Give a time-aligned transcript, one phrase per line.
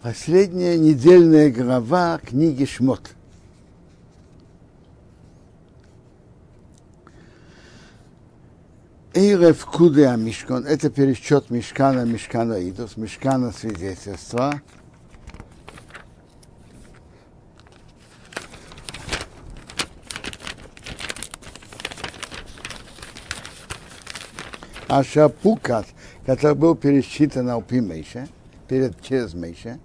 [0.00, 3.10] Последняя недельная глава книги Шмот.
[9.12, 10.66] Эйрев Куде Мишкан.
[10.66, 14.62] Это пересчет Мишкана Мишкана Идус, Мишкана свидетельства.
[24.86, 25.88] А Шапукат,
[26.24, 28.28] который был пересчитан Алпи Мейше,
[28.68, 29.80] перед через Мейше,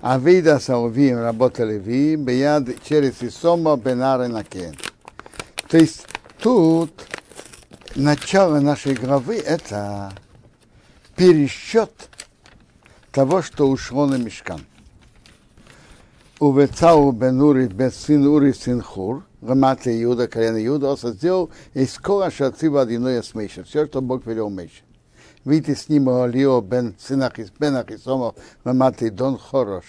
[0.00, 4.74] а вида Салвием работали ви, бияд через Исома Бенары Накен.
[5.68, 6.06] То есть
[6.38, 6.92] тут
[7.94, 10.12] начало нашей главы это
[11.16, 11.90] пересчет
[13.12, 14.60] того, что ушло на мешкан.
[16.38, 21.98] Увецау бен Ури бен сын Ури сын Хур, Рамата Иуда, колено Иуда, он сделал из
[21.98, 23.64] кола шацива одиной смейша.
[23.64, 24.82] Все, что Бог велел Мейша.
[25.48, 28.34] Видите с ним Алио бен Синахис, бен Ахисома,
[28.64, 29.86] Рамата Дон Хорош.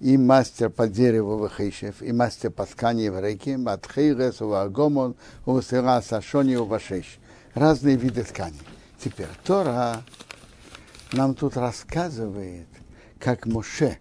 [0.00, 5.14] И мастер по дереву Вахишев, и мастер по ткани в реке, Матхейрес, Уагомон,
[5.46, 7.20] Увасера, Сашони, Увашеш.
[7.54, 8.58] Разные виды ткани.
[8.98, 10.02] Теперь Тора
[11.12, 12.66] нам тут рассказывает,
[13.20, 13.98] как Моше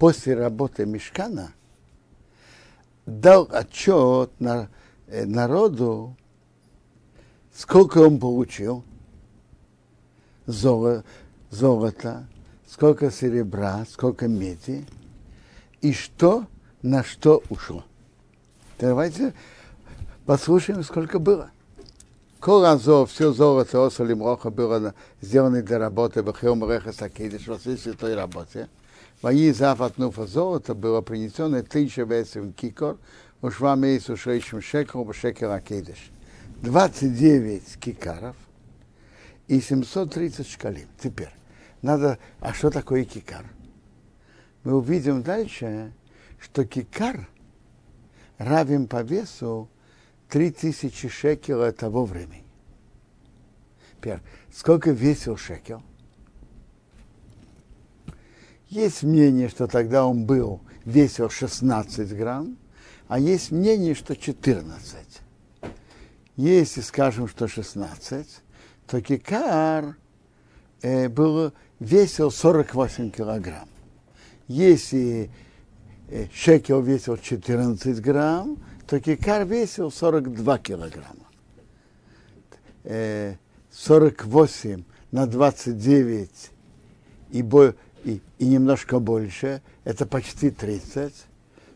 [0.00, 1.52] после работы Мешкана
[3.06, 4.68] дал отчет на,
[5.06, 6.16] народу,
[7.54, 8.84] сколько он получил
[10.52, 12.26] золота,
[12.68, 14.84] сколько серебра, сколько меди,
[15.80, 16.46] и что
[16.82, 17.84] на что ушло.
[18.78, 19.34] Давайте
[20.26, 21.50] послушаем, сколько было.
[22.40, 28.14] Коразо, все золото Осалим Роха было сделано для работы в Хеом Рехас Акидиш, в той
[28.14, 28.68] работе.
[29.22, 32.98] Вои зафатнуфа золото было принесено 1008 кикор,
[33.40, 36.10] ушва мейсу шейшим шекру, шекер Акидиш.
[36.62, 38.34] 29 кикаров
[39.48, 40.88] и 730 шкалим.
[40.98, 41.32] Теперь,
[41.82, 43.44] надо, а что такое кикар?
[44.64, 45.92] Мы увидим дальше,
[46.38, 47.28] что кикар
[48.38, 49.68] равен по весу
[50.28, 52.44] 3000 шекела того времени.
[53.92, 54.18] Теперь,
[54.52, 55.82] сколько весил шекел?
[58.68, 62.56] Есть мнение, что тогда он был, весил 16 грамм,
[63.06, 64.96] а есть мнение, что 14.
[66.36, 68.26] Если скажем, что 16,
[68.92, 69.96] то кикар
[70.82, 73.66] э, был, весил 48 килограмм.
[74.48, 75.30] Если
[76.10, 81.26] э, шекел весил 14 грамм, то кикар весил 42 килограмма.
[82.84, 83.36] Э,
[83.70, 86.50] 48 на 29
[87.30, 91.14] и, бо, и, и немножко больше, это почти 30.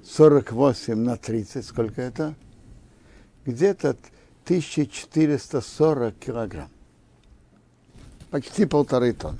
[0.04, 2.34] 48 на 30, сколько это?
[3.46, 3.96] Где-то
[4.44, 6.68] 1440 килограмм.
[8.36, 9.38] Почти полторы тонны.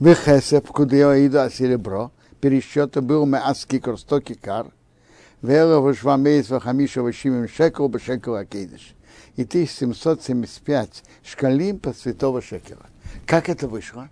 [0.00, 2.10] Вехесеп, куда я иду, а серебро,
[2.40, 4.66] пересчета был меаски крстоки кар,
[5.42, 8.96] вера вышвамейс вахамиша вышимим шекел бешекел акидыш.
[9.36, 12.84] И 1775 шкалим по святого шекела.
[13.26, 14.08] Как это вышло?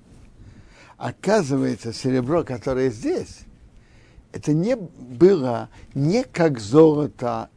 [0.96, 3.40] Оказывается, серебро, которое здесь,
[4.30, 7.50] это не было не как золото,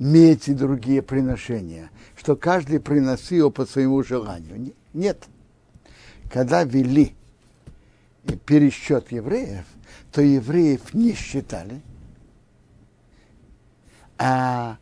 [0.00, 4.74] медь и другие приношения, что каждый приносил по своему желанию.
[4.92, 5.28] Нет.
[6.30, 7.14] Когда вели
[8.46, 9.64] пересчет евреев,
[10.12, 11.82] то евреев не считали,
[14.16, 14.78] а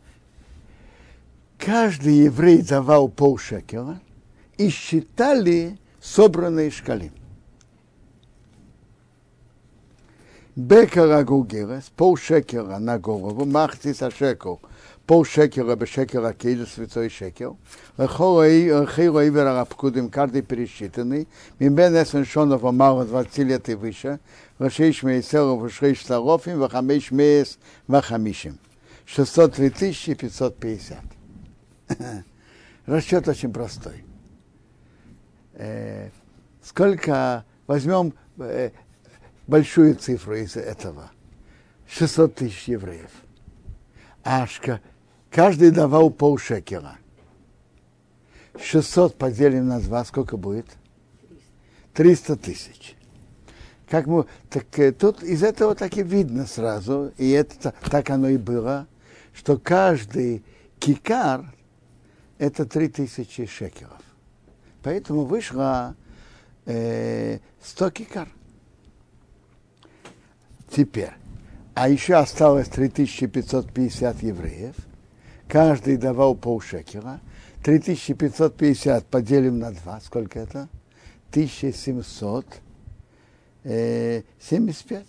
[1.57, 3.99] каждый еврей давал полшекела
[4.57, 7.11] и считали собранные шкали.
[10.55, 14.59] Бекара гугерес, полшекера на голову, махтис ашекел,
[15.09, 17.55] полшекера бешекера кейда святой шекер.
[17.97, 21.27] Хилой верапкудым, каждый пересчитанный.
[21.57, 24.19] Мимбен эсвеншонов амава 20 лет и выше.
[24.59, 28.59] Вашейш мейсеров, вашейш старофим, вахамейш мейс, вахамишим.
[29.07, 30.99] 603 550.
[32.85, 34.03] Расчет очень простой.
[36.63, 38.13] Сколько возьмем
[39.47, 41.09] большую цифру из этого?
[41.87, 43.09] 600 тысяч евреев.
[44.21, 44.81] Ашка
[45.31, 46.97] каждый давал полшекера.
[48.61, 50.65] 600 поделим на 2, сколько будет?
[51.93, 52.95] 300 тысяч.
[53.89, 58.29] Как мы, так э, тут из этого так и видно сразу, и это так оно
[58.29, 58.87] и было,
[59.33, 60.43] что каждый
[60.79, 61.45] кикар
[62.37, 64.01] это 3000 шекелов.
[64.83, 65.95] Поэтому вышло
[66.65, 68.29] э, 100 кикар.
[70.69, 71.13] Теперь,
[71.73, 74.75] а еще осталось 3550 евреев,
[75.49, 77.19] каждый давал полшекела,
[77.63, 80.69] 3550 поделим на 2, сколько это?
[81.31, 82.45] 1700
[83.63, 85.05] э, 75.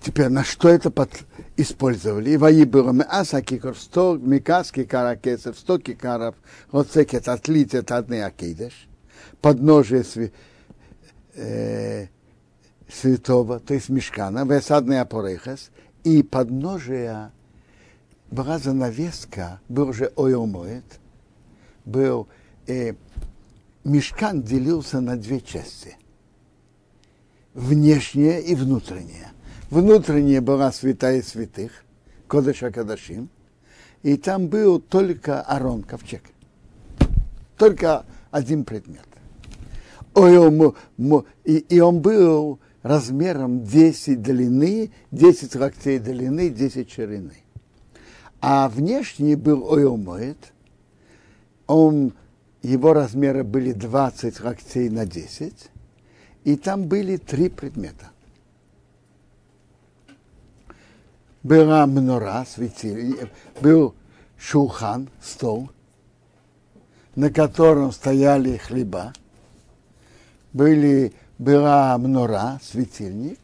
[0.00, 1.10] Теперь на что это под...
[1.56, 2.36] использовали?
[2.36, 6.34] Вои было мяса кикор, 100 микас кикара кесов, 100 кикаров,
[6.70, 8.88] вот цекет отлить это одни акидеш,
[9.42, 10.32] подножие сви,
[11.34, 12.06] э,
[12.88, 15.70] святого, то есть мешкана, весадный апорехас,
[16.04, 17.32] и подножие
[18.30, 20.84] была занавеска, был уже ойомоет,
[21.84, 22.28] был
[22.66, 22.94] э,
[23.84, 25.96] мешкан делился на две части.
[27.54, 29.28] Внешнее и внутреннее.
[29.70, 31.84] Внутренняя была святая святых,
[32.26, 33.28] Кодыша Кадашим,
[34.02, 36.22] и там был только Арон, ковчег.
[37.56, 39.04] Только один предмет.
[40.14, 47.36] И, и он был размером 10 длины, 10 локтей длины, 10 ширины.
[48.40, 50.52] А внешний был ойомоет,
[51.66, 52.14] он,
[52.62, 55.70] его размеры были 20 локтей на 10,
[56.44, 58.10] и там были три предмета.
[61.48, 63.30] была мнора, светильник,
[63.60, 63.94] был
[64.38, 65.70] шулхан, стол,
[67.14, 69.12] на котором стояли хлеба,
[70.52, 73.38] были, была мнора, светильник,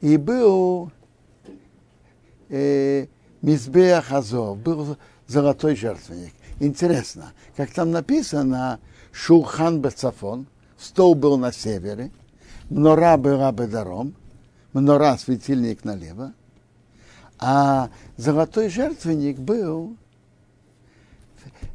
[0.00, 0.90] и был
[2.48, 3.06] э,
[3.42, 4.96] Мизбеях Азов, был
[5.26, 6.32] золотой жертвенник.
[6.58, 8.80] Интересно, как там написано,
[9.12, 10.46] Шулхан Бецафон,
[10.78, 12.10] стол был на севере,
[12.70, 14.14] мнора была Бедаром,
[14.72, 16.32] мнора, светильник налево,
[17.38, 19.96] а золотой жертвенник был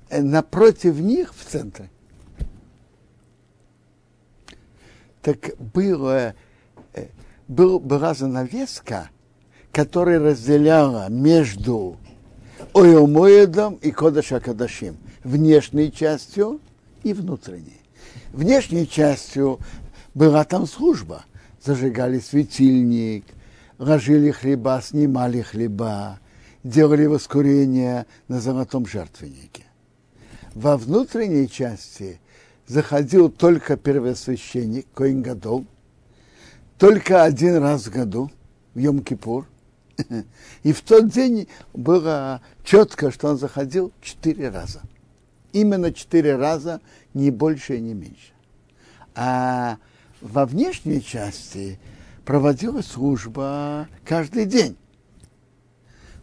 [0.09, 1.89] напротив них в центре.
[5.21, 6.33] Так было,
[6.93, 7.07] э,
[7.47, 9.09] был, была занавеска,
[9.71, 11.97] которая разделяла между
[12.73, 16.59] Ойомоедом и Кодыша Кадашим, внешней частью
[17.03, 17.81] и внутренней.
[18.33, 19.59] Внешней частью
[20.13, 21.25] была там служба–
[21.63, 23.25] зажигали светильник,
[23.77, 26.19] ложили хлеба, снимали хлеба,
[26.63, 29.63] делали воскурение на золотом жертвеннике.
[30.53, 32.19] Во внутренней части
[32.67, 35.65] заходил только первосвященник, Коин Гадол,
[36.77, 38.31] только один раз в году,
[38.73, 39.45] в Йом-Кипур.
[40.63, 44.81] И в тот день было четко, что он заходил четыре раза.
[45.53, 46.81] Именно четыре раза,
[47.13, 48.31] не больше и не меньше.
[49.13, 49.77] А
[50.21, 51.77] во внешней части
[52.25, 54.77] проводилась служба каждый день.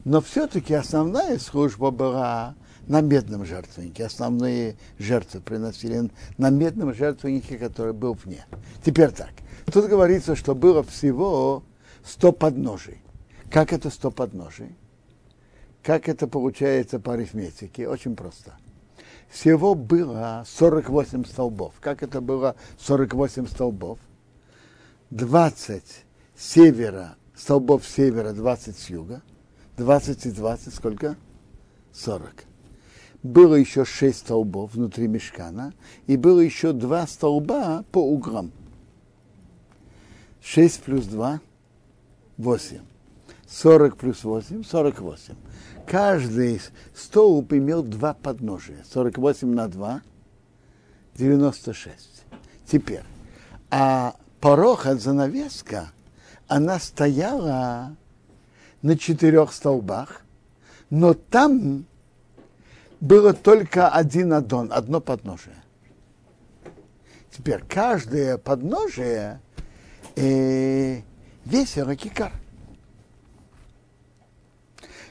[0.04, 2.54] Но все-таки основная служба была
[2.88, 4.06] на медном жертвеннике.
[4.06, 8.44] Основные жертвы приносили на медном жертвеннике, который был вне.
[8.84, 9.32] Теперь так.
[9.66, 11.62] Тут говорится, что было всего
[12.04, 13.02] 100 подножий.
[13.50, 14.76] Как это 100 подножий?
[15.82, 17.88] Как это получается по арифметике?
[17.88, 18.54] Очень просто
[19.28, 21.74] всего было 48 столбов.
[21.80, 23.98] Как это было 48 столбов?
[25.10, 25.82] 20
[26.36, 29.22] севера, столбов севера, 20 с юга.
[29.76, 31.16] 20 и 20, сколько?
[31.92, 32.47] 40.
[33.22, 35.74] Было еще 6 столбов внутри мешкана,
[36.06, 38.52] и было еще 2 столба по углам.
[40.42, 41.40] 6 плюс 2–
[42.38, 42.78] 8.
[43.48, 45.34] 40 плюс 8– 48
[45.88, 46.60] каждый
[46.94, 48.84] столб имел два подножия.
[48.92, 50.02] 48 на 2–
[51.16, 52.24] 96.
[52.66, 53.02] Теперь,
[53.70, 55.90] а пороха, занавеска,
[56.46, 57.96] она стояла
[58.82, 60.22] на четырех столбах,
[60.90, 61.86] но там
[63.00, 65.54] было только один аддон, одно подножие.
[67.30, 69.40] Теперь каждое подножие
[70.16, 71.02] э,
[71.44, 72.32] весило кикар.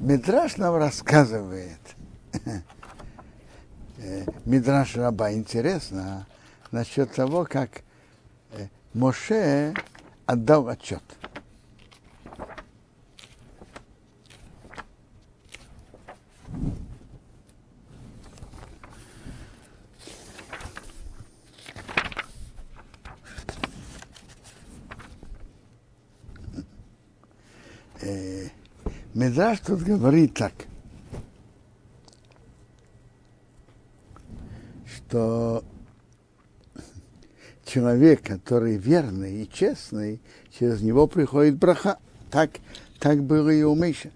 [0.00, 1.80] Мидраш нам рассказывает,
[4.44, 6.26] Мидраш Раба интересно
[6.70, 7.82] насчет того, как
[8.94, 9.74] Моше
[10.26, 11.02] отдал отчет.
[28.02, 28.48] Э,
[29.56, 30.52] Медраж тут говорит так,
[34.86, 35.64] что
[37.64, 40.20] человек, который верный и честный,
[40.50, 41.98] через него приходит браха.
[42.30, 42.50] Так,
[42.98, 44.10] так было и у Миша.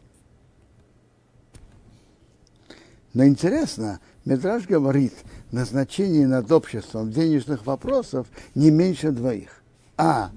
[3.13, 5.15] Но интересно, Медраж говорит,
[5.53, 9.63] назначение над обществом денежных вопросов не меньше двоих.
[9.97, 10.31] А,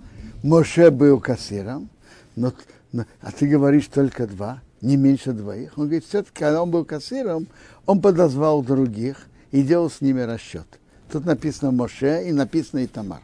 [0.44, 1.90] Моше был кассиром,
[2.36, 2.54] но,
[2.92, 5.78] но, а ты говоришь только два, не меньше двоих.
[5.78, 7.48] Он говорит, все-таки, когда он был кассиром,
[7.86, 10.68] он подозвал других и делал с ними расчет.
[11.12, 13.22] Тут написано Моше и написано и Тамар.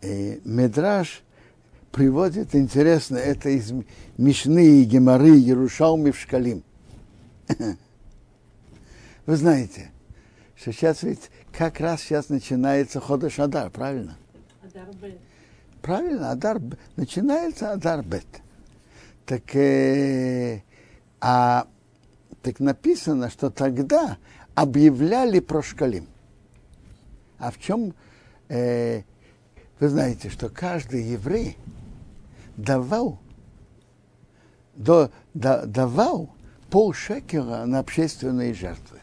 [0.00, 1.22] И Медраж
[1.90, 3.72] приводит, интересно, это из
[4.16, 6.62] Мишны и Гемары Ярушалми в Шкалим.
[9.26, 9.90] Вы знаете,
[10.56, 14.16] что сейчас ведь как раз сейчас начинается Ходыш Адар, правильно?
[14.62, 14.86] Адар.
[15.82, 16.60] Правильно, Адар
[16.94, 18.24] начинается Адар Бет.
[19.26, 20.62] Так, э,
[21.20, 21.66] а
[22.40, 24.18] так написано, что тогда
[24.54, 26.06] объявляли про шкалим.
[27.38, 27.94] А в чем,
[28.48, 29.02] э,
[29.80, 31.56] вы знаете, что каждый еврей
[32.56, 33.18] давал,
[34.76, 36.30] до, да, давал
[36.70, 39.00] полшекера на общественные жертвы.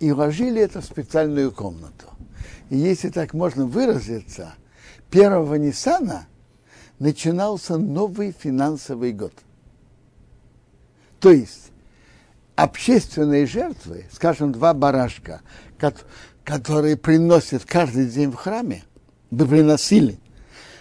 [0.00, 2.06] И вложили это в специальную комнату.
[2.68, 4.54] И если так можно выразиться,
[5.12, 6.26] первого Ниссана
[6.98, 9.32] начинался новый финансовый год–
[11.22, 11.70] то есть
[12.56, 15.40] общественные жертвы, скажем, два барашка,
[16.42, 18.82] которые приносят каждый день в храме,
[19.30, 20.18] бы приносили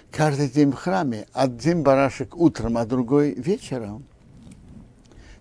[0.09, 4.03] каждый день в храме, один барашек утром, а другой вечером,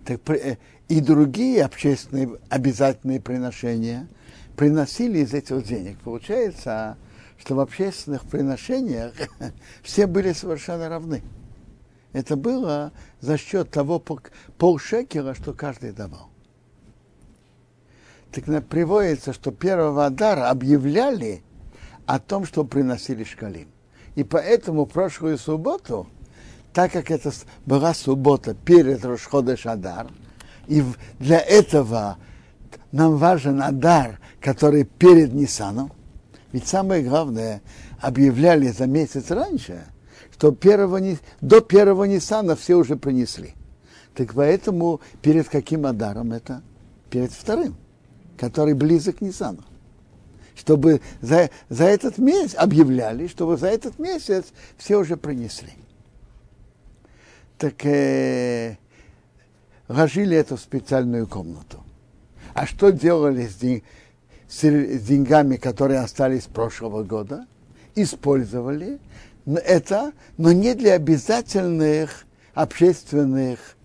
[0.05, 4.07] так, э, и другие общественные обязательные приношения
[4.55, 5.97] приносили из этих денег.
[6.05, 6.99] Получается,
[7.41, 9.15] что в общественных приношениях
[9.83, 11.23] все были совершенно равны.
[12.13, 14.03] Это было за счет того
[14.59, 16.29] полшекера, что каждый давал.
[18.33, 21.43] Так приводится, что первого Адара объявляли
[22.07, 23.69] о том, что приносили шкалим.
[24.15, 26.09] И поэтому прошлую субботу,
[26.73, 27.33] так как это
[27.65, 30.11] была суббота перед Рошхода Шадар,
[30.67, 30.85] и
[31.19, 32.19] для этого
[32.93, 35.93] нам важен Адар, который перед Нисаном,
[36.53, 37.63] ведь самое главное,
[38.01, 39.85] объявляли за месяц раньше–
[40.41, 41.01] то первого,
[41.43, 43.55] до первого Ниссана все уже принесли.
[44.15, 46.63] Так поэтому перед каким Адаром это?
[47.11, 47.77] Перед вторым,
[48.39, 49.63] который близок к Ниссану.
[50.57, 54.47] Чтобы за, за этот месяц объявляли, чтобы за этот месяц
[54.79, 55.75] все уже принесли.
[57.59, 58.79] Так э,
[59.89, 61.85] ложили это в специальную комнату.
[62.55, 63.83] А что делали с,
[64.51, 64.63] с
[65.03, 67.47] деньгами, которые остались с прошлого года?
[67.95, 68.99] Использовали
[69.47, 73.77] это, но не для обязательных общественных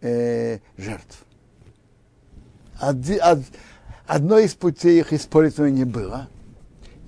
[0.00, 1.24] э, жертв.
[2.80, 3.40] Од, од,
[4.06, 6.28] одно из путей их использования было,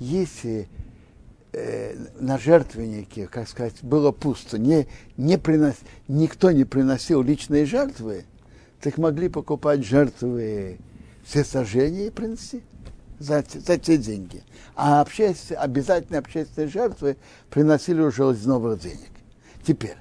[0.01, 0.69] если
[1.53, 5.77] э, на жертвеннике, как сказать, было пусто, не, не принос,
[6.09, 8.25] никто не приносил личные жертвы,
[8.81, 10.79] так могли покупать жертвы
[11.25, 12.63] все сожжения и принести
[13.21, 14.43] за, за те деньги.
[14.75, 17.17] А общественные, обязательные общественные жертвы
[17.51, 19.11] приносили уже из новых денег.
[19.63, 19.97] Теперь,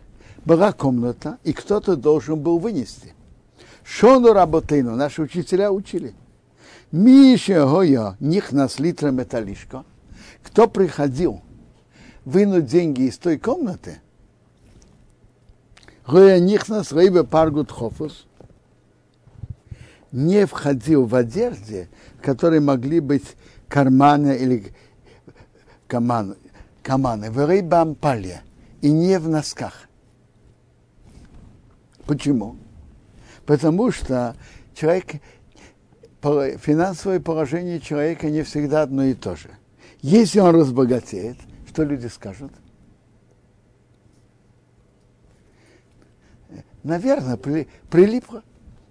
[0.45, 3.13] была комната, и кто-то должен был вынести.
[3.83, 6.15] Шону работейну, наши учителя учили.
[6.91, 9.83] Миша Гоя, них нас литра металлишко.
[10.43, 11.41] Кто приходил
[12.23, 13.99] вынуть деньги из той комнаты,
[16.07, 18.25] Гоя них нас рыба паргут хофус,
[20.11, 21.89] не входил в одежде,
[22.21, 23.35] которые могли быть
[23.67, 24.73] карманы или
[25.87, 26.35] каманы,
[26.83, 28.41] каманы в рыбампале
[28.81, 29.87] и не в носках.
[32.05, 32.57] Почему?
[33.45, 34.35] Потому что
[34.73, 35.21] человек,
[36.21, 39.49] финансовое положение человека не всегда одно и то же.
[40.01, 42.51] Если он разбогатеет, что люди скажут?
[46.83, 48.43] Наверное, при, прилипло.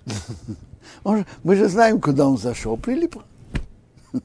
[1.05, 3.25] Он, мы же знаем, куда он зашел, прилипло.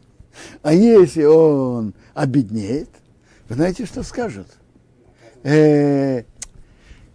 [0.62, 2.90] А если он обеднеет,
[3.50, 4.48] вы знаете, что скажут?
[5.44, 6.24] Э,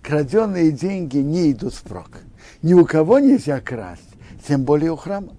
[0.03, 2.23] краденные деньги не идут впрок.
[2.63, 4.03] Ни у кого нельзя красть,
[4.47, 5.33] тем более у храма.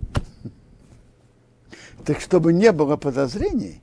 [2.06, 3.82] Так чтобы не было подозрений,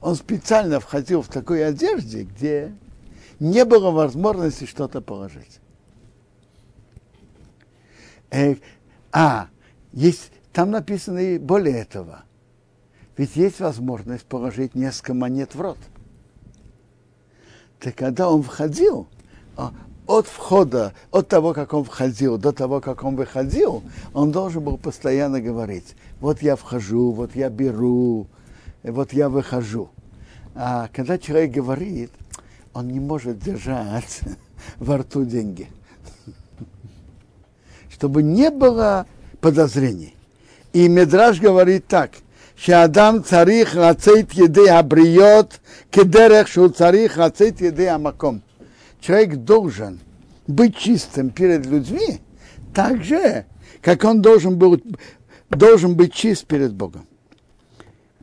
[0.00, 2.72] он специально входил в такой одежде, где
[3.38, 5.60] не было возможности что-то положить.
[8.30, 8.56] Э,
[9.12, 9.48] а,
[9.96, 12.24] есть, там написано и более этого.
[13.16, 15.78] Ведь есть возможность положить несколько монет в рот.
[17.80, 19.08] Так когда он входил,
[19.56, 19.72] а,
[20.06, 24.76] от входа, от того, как он входил, до того, как он выходил, он должен был
[24.76, 28.26] постоянно говорить, вот я вхожу, вот я беру,
[28.82, 29.88] вот я выхожу.
[30.54, 32.10] А когда человек говорит,
[32.74, 34.20] он не может держать
[34.76, 35.68] во рту деньги.
[37.88, 39.06] Чтобы не было
[39.46, 40.16] подозрений.
[40.72, 42.10] И Медраж говорит так,
[42.56, 48.42] что Адам царих рацит еды абриот, кедерех шу царих рацит еды амаком.
[49.00, 50.00] Человек должен
[50.48, 52.20] быть чистым перед людьми,
[52.74, 53.44] так же,
[53.82, 54.82] как он должен был
[55.48, 57.06] должен быть чист перед Богом.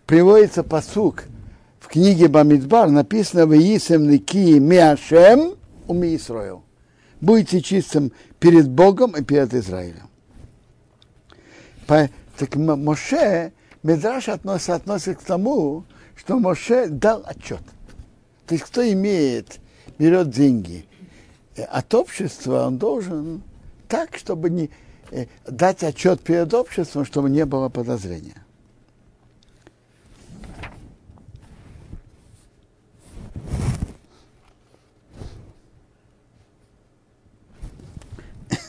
[0.05, 1.23] Приводится посук
[1.79, 5.55] в книге Бамидбар, написано в Иисем Ники Миашем
[5.87, 6.63] у Миисроил.
[7.21, 8.11] Будете чистым
[8.41, 10.09] перед Богом и перед Израилем.
[11.87, 13.51] Так Моше,
[13.83, 15.83] Медраш относится, относится к тому,
[16.15, 17.61] что Моше дал отчет.
[18.47, 19.59] То есть кто имеет,
[19.97, 20.85] берет деньги
[21.69, 23.43] от общества, он должен
[23.87, 24.69] так, чтобы не
[25.47, 28.43] дать отчет перед обществом, чтобы не было подозрения.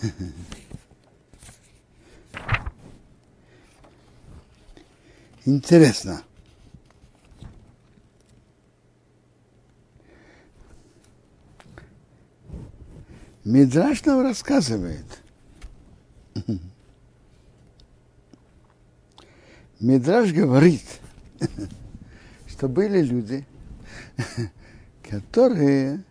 [5.46, 6.22] Интересно.
[13.44, 15.04] Мидраш нам рассказывает.
[19.80, 20.84] Мидраш говорит,
[22.46, 23.46] что были люди,
[25.02, 26.02] которые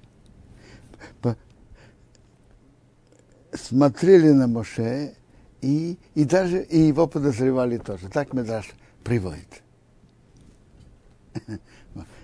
[3.51, 5.15] смотрели на Моше
[5.61, 8.09] и, и даже и его подозревали тоже.
[8.09, 8.69] Так Медраш
[9.03, 9.61] приводит.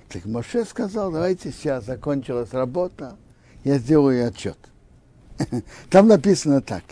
[0.09, 3.15] Так Моше сказал, давайте сейчас закончилась работа,
[3.63, 4.57] я сделаю отчет.
[5.89, 6.83] Там написано так.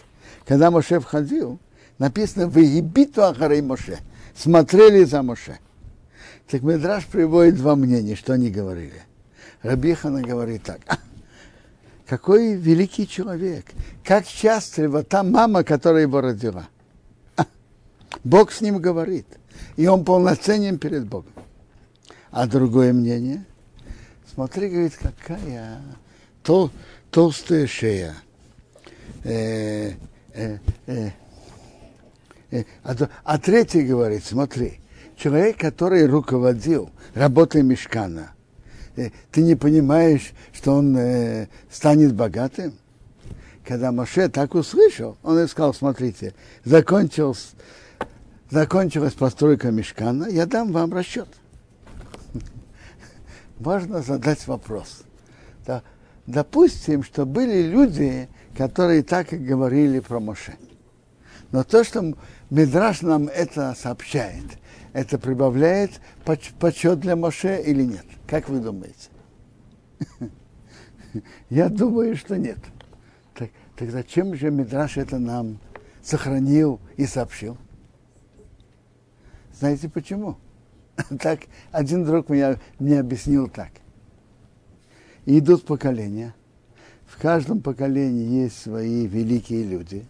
[0.45, 1.59] Когда Моше входил,
[1.97, 3.99] написано в Египету Ахарей Моше.
[4.35, 5.59] Смотрели за Моше.
[6.47, 9.01] Так Медраж приводит два мнения, что они говорили.
[9.63, 10.79] Рабихана говорит так.
[12.05, 13.65] Какой великий человек.
[14.03, 16.69] Как счастлива та мама, которая его родила.
[18.23, 19.25] Бог с ним говорит.
[19.75, 21.31] И он полноценен перед Богом.
[22.31, 23.45] А другое мнение.
[24.33, 25.81] Смотри, говорит, какая
[26.43, 26.71] тол,
[27.11, 28.15] толстая шея.
[29.23, 29.93] Э,
[30.33, 31.09] э, э,
[32.51, 32.63] э.
[32.83, 34.79] А, а третий говорит, смотри,
[35.17, 38.33] человек, который руководил работой мешкана,
[38.97, 42.73] Э, ты не понимаешь, что он э, станет богатым?
[43.63, 46.33] Когда Моше так услышал, он и сказал, смотрите,
[46.65, 47.51] закончилась,
[48.49, 51.27] закончилась постройка мешкана, я дам вам расчет.
[53.59, 55.03] Важно задать вопрос.
[55.65, 55.83] Да,
[56.25, 60.55] допустим, что были люди, которые так и говорили про Моше.
[61.51, 62.15] Но то, что
[62.49, 64.45] Мидраш нам это сообщает,
[64.93, 65.91] это прибавляет
[66.25, 68.05] почет для Моше или нет?
[68.27, 69.09] Как вы думаете?
[71.49, 72.59] Я думаю, что нет.
[73.33, 75.59] Так, так зачем же Мидраш это нам
[76.03, 77.57] сохранил и сообщил?
[79.59, 80.37] Знаете почему?
[81.19, 81.41] Так
[81.71, 83.69] один друг меня, мне объяснил так.
[85.25, 86.33] И идут поколения.
[87.05, 90.05] В каждом поколении есть свои великие люди.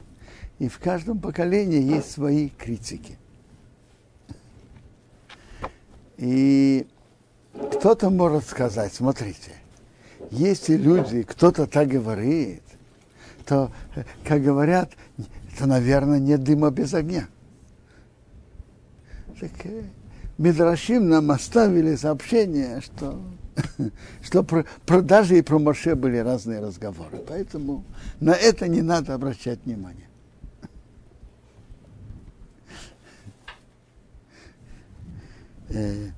[0.60, 3.18] И в каждом поколении есть свои критики.
[6.18, 6.88] И
[7.54, 9.52] кто-то может сказать, смотрите,
[10.32, 12.64] если люди, кто-то так говорит,
[13.46, 13.72] то,
[14.26, 14.92] как говорят,
[15.58, 17.28] то, наверное, нет дыма без огня.
[19.40, 19.84] Так, э,
[20.38, 23.22] Мидрашим нам оставили сообщение, что,
[24.22, 27.18] что про, про, даже и про Моше были разные разговоры.
[27.28, 27.84] Поэтому
[28.20, 30.08] на это не надо обращать внимание.
[35.70, 36.12] Э,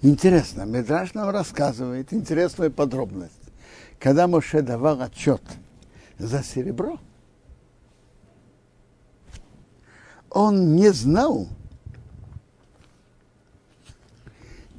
[0.00, 3.32] Интересно, Медраж нам рассказывает интересную подробность.
[3.98, 5.42] Когда Моше давал отчет
[6.18, 7.00] за серебро,
[10.30, 11.48] он не знал,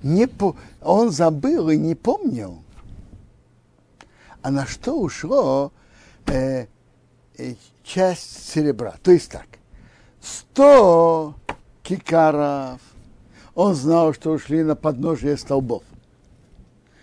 [0.04, 2.64] не по, он забыл и не помнил,
[4.42, 5.72] а на что ушло
[6.26, 6.68] э,
[7.38, 8.96] э, часть серебра.
[9.04, 9.48] То есть так,
[10.22, 11.36] 100
[11.84, 12.80] кикаров,
[13.56, 15.84] он знал, что ушли на подножие столбов.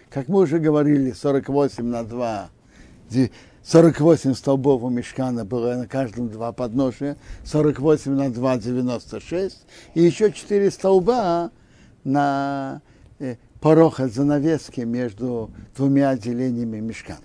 [0.09, 2.51] Как мы уже говорили, 48 на 2,
[3.67, 10.33] 48 столбов у мешкана было на каждом два подножия, 48 на 2, 96, и еще
[10.33, 11.51] 4 столба
[12.05, 12.81] на
[13.19, 17.19] э, порог от занавески между двумя отделениями мешкана.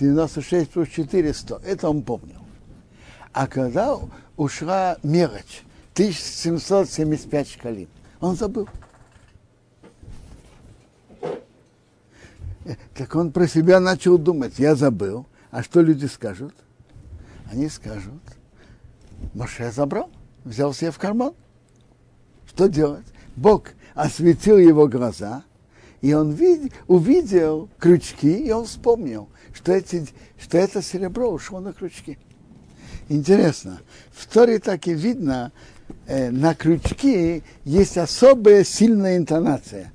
[0.00, 1.60] 96 плюс 4, 100.
[1.64, 2.42] Это он помнил.
[3.32, 3.96] А когда
[4.36, 7.88] ушла мелочь, 1775 шкалин,
[8.20, 8.68] он забыл.
[12.94, 15.26] Так он про себя начал думать, я забыл.
[15.50, 16.54] А что люди скажут?
[17.50, 18.22] Они скажут,
[19.32, 20.10] Моше забрал,
[20.44, 21.32] взял себе в карман.
[22.46, 23.06] Что делать?
[23.36, 25.44] Бог осветил его глаза,
[26.02, 30.06] и он вид, увидел крючки, и он вспомнил, что, эти,
[30.38, 32.18] что это серебро ушло на крючки.
[33.08, 35.52] Интересно, в Торе так и видно,
[36.06, 39.92] э, на крючки есть особая сильная интонация.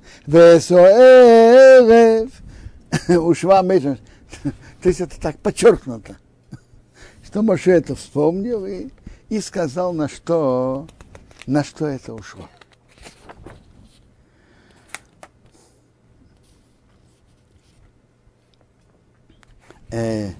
[3.08, 6.16] Ушва То есть это так подчеркнуто.
[7.24, 8.88] Что Моше это вспомнил и,
[9.28, 10.86] и сказал, на что,
[11.46, 12.48] на что это ушло.
[19.90, 20.30] Э,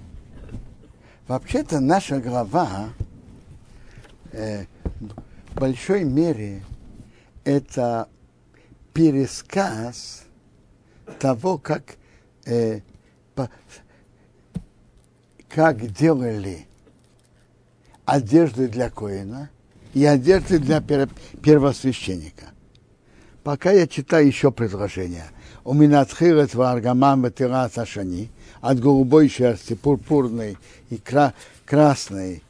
[1.28, 2.90] вообще-то наша глава
[4.32, 4.64] э,
[5.50, 6.64] в большой мере
[7.44, 8.08] это
[8.92, 10.24] пересказ
[11.20, 11.96] того, как
[12.46, 12.80] э,
[13.34, 13.50] по,
[15.48, 16.66] как делали
[18.04, 19.50] одежды для коина
[19.92, 22.46] и одежды для первосвященника.
[23.42, 25.26] Пока я читаю еще предложение.
[25.64, 28.30] У меня тхилет варгамам ветират ашани
[28.60, 30.58] от голубой шерсти, пурпурной
[30.90, 32.42] и кра красной,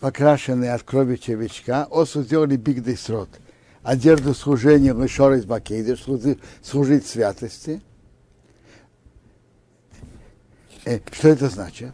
[0.00, 3.28] покрашенной от крови червячка, осу сделали бигдейсрот,
[3.82, 5.96] одежду служения лишор из бакейда,
[6.62, 7.80] служить святости–
[10.86, 11.92] Э, что это значит?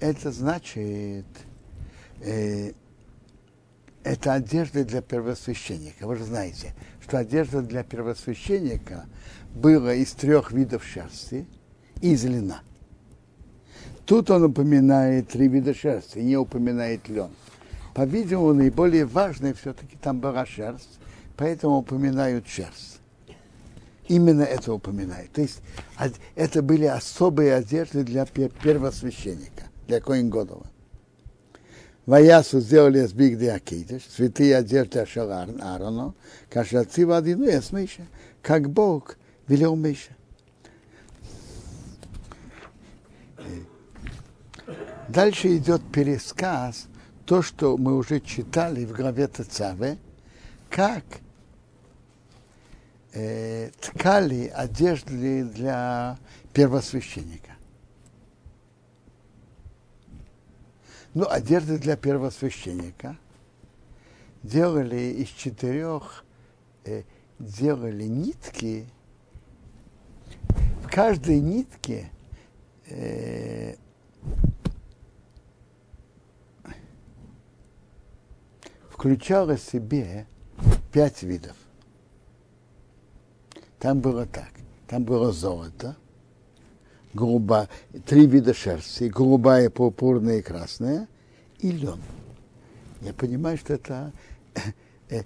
[0.00, 1.24] Это значит,
[2.20, 2.72] э,
[4.02, 6.06] это одежда для первосвященника.
[6.06, 9.06] Вы же знаете, что одежда для первосвященника
[9.54, 11.46] была из трех видов шерсти
[12.02, 12.60] и из льна.
[14.04, 17.30] Тут он упоминает три вида шерсти, не упоминает лен.
[17.94, 20.98] По-видимому, наиболее важной все-таки там была шерсть,
[21.38, 22.93] поэтому упоминают шерсть
[24.08, 25.32] именно это упоминает.
[25.32, 25.60] То есть
[26.34, 30.66] это были особые одежды для первосвященника, для Коин Годова.
[32.06, 36.14] Ваясу сделали с Биг Акидыш, святые одежды Ашалар Аарону,
[36.50, 38.06] кашацы водину и Миша,
[38.42, 39.16] как Бог
[39.48, 40.10] велел Миша.
[45.08, 46.88] Дальше идет пересказ,
[47.24, 49.96] то, что мы уже читали в главе Тацаве,
[50.68, 51.04] как
[53.14, 56.18] э, ткали одежды для
[56.52, 57.52] первосвященника.
[61.14, 63.16] Ну, одежды для первосвященника
[64.42, 66.24] делали из четырех,
[66.84, 67.04] э,
[67.38, 68.86] делали нитки.
[70.82, 72.10] В каждой нитке
[72.88, 73.76] э,
[78.90, 80.26] включало в себе
[80.92, 81.56] пять видов.
[83.84, 84.48] Там было так.
[84.86, 85.94] Там было золото,
[87.12, 87.68] голуба,
[88.06, 91.06] три вида шерсти, голубая, пурпурная и красная,
[91.58, 92.00] и лен.
[93.02, 94.10] Я понимаю, что это...
[95.10, 95.24] Э,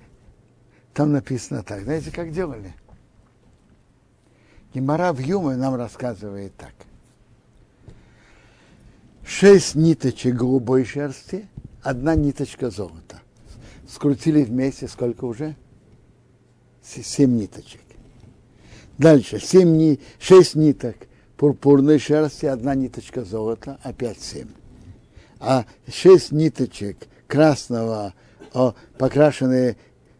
[0.93, 1.85] там написано так.
[1.85, 2.75] Знаете, как делали?
[4.75, 6.75] Гемора в Юме нам рассказывает так.
[9.25, 11.47] Шесть ниточек голубой шерсти,
[11.81, 13.21] одна ниточка золота.
[13.89, 15.55] Скрутили вместе сколько уже?
[16.83, 17.83] Семь ниточек.
[18.99, 19.39] Дальше.
[19.41, 20.97] Семь, ни, шесть ниток
[21.37, 24.49] пурпурной шерсти, одна ниточка золота, опять семь.
[25.39, 26.97] А шесть ниточек
[27.29, 28.13] красного,
[28.53, 29.77] о, покрашенные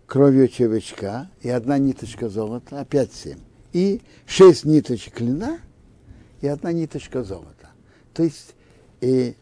[0.07, 3.41] кровью червячка, и одна ниточка золота, опять семь.
[3.73, 5.59] И шесть ниточек льна,
[6.41, 7.71] и одна ниточка золота.
[8.15, 8.55] То есть
[9.01, 9.35] и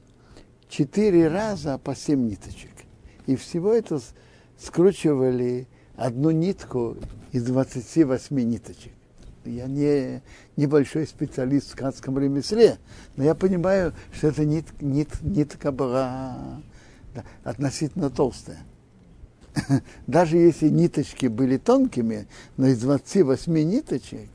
[0.71, 2.73] четыре раза по семь ниточек.
[3.27, 4.01] И всего это
[4.59, 6.97] скручивали одну нитку
[7.33, 8.93] из 28 ниточек.
[9.51, 10.23] Я не
[10.57, 12.79] небольшой специалист в ткацком ремесле,
[13.17, 16.61] но я понимаю, что эта нит, нит, нитка была
[17.45, 18.59] относительно толстая.
[20.07, 24.29] Даже если ниточки были тонкими, но из 28 ниточек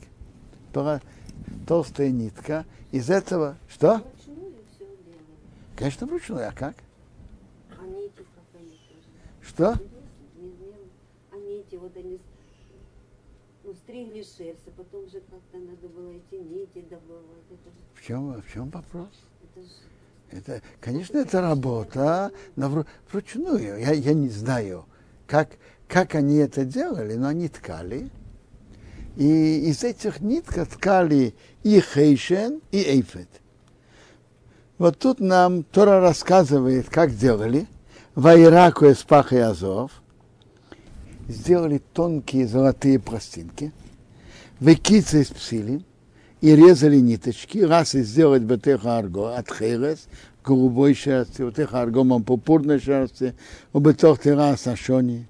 [0.73, 1.01] была
[1.67, 2.65] толстая нитка.
[2.91, 4.01] Из этого что?
[5.75, 6.75] Конечно, вручную, а как?
[7.71, 7.83] А?
[9.41, 9.73] Что?
[10.35, 10.75] Не знаю.
[11.31, 12.21] А нити, вот они с-
[13.63, 17.43] ну, стригли шерсть, а потом же как-то надо было эти нити добывать.
[17.49, 19.09] Это, же- В чем, в чем вопрос?
[19.43, 19.71] это же
[20.31, 23.79] Это, конечно, это работа, но вру- вручную.
[23.81, 24.85] Я, я не знаю,
[25.27, 25.49] как,
[25.89, 28.09] как они это делали, но они ткали.
[29.17, 33.27] И из этих ниток ткали и хейшен, и эйфет.
[34.77, 37.67] Вот тут нам Тора рассказывает, как делали.
[38.15, 40.00] Вайраку из паха и азов.
[41.31, 43.71] Сделали тонкие золотые пластинки.
[44.59, 45.85] Выкицы из псилин
[46.41, 50.07] и резали ниточки, раз и сделать бетеха арго от херес,
[50.43, 53.33] голубой шерсти, бетеха аргомом пурпурной шерсти,
[53.71, 55.25] у бетох терас ашони,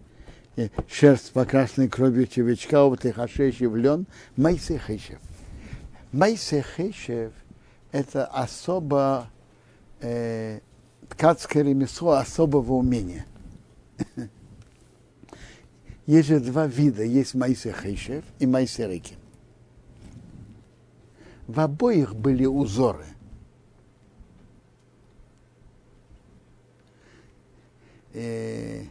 [0.56, 5.20] э, шерсть покрашенной кровью червячка, у бетеха шеши в лен, майсе хешев.
[6.12, 7.32] Майсе хешев–
[7.92, 9.30] это особо
[10.02, 10.62] э,
[11.10, 13.28] ткацкое ремесло особого умения.
[16.12, 19.16] Есть же два вида, есть майсе хешев и майсе реки.
[21.48, 23.06] В обоих были узоры.
[28.14, 28.84] Э,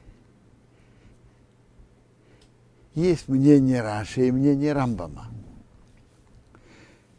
[2.94, 5.26] Есть мнение Раши и мнение Рамбама.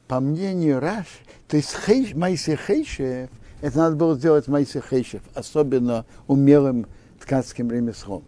[0.08, 1.06] По мнению Раш,
[1.48, 3.30] то есть хейш, Майсе Хейшев,
[3.62, 6.88] это надо было сделать Майсе Хейшев, особенно умелым
[7.20, 8.24] ткацким ремеслом.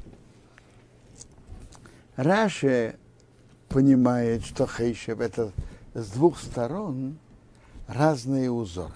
[2.15, 2.97] Раши
[3.69, 5.51] понимает, что Хейшев это
[5.93, 7.17] с двух сторон
[7.87, 8.93] разные узоры.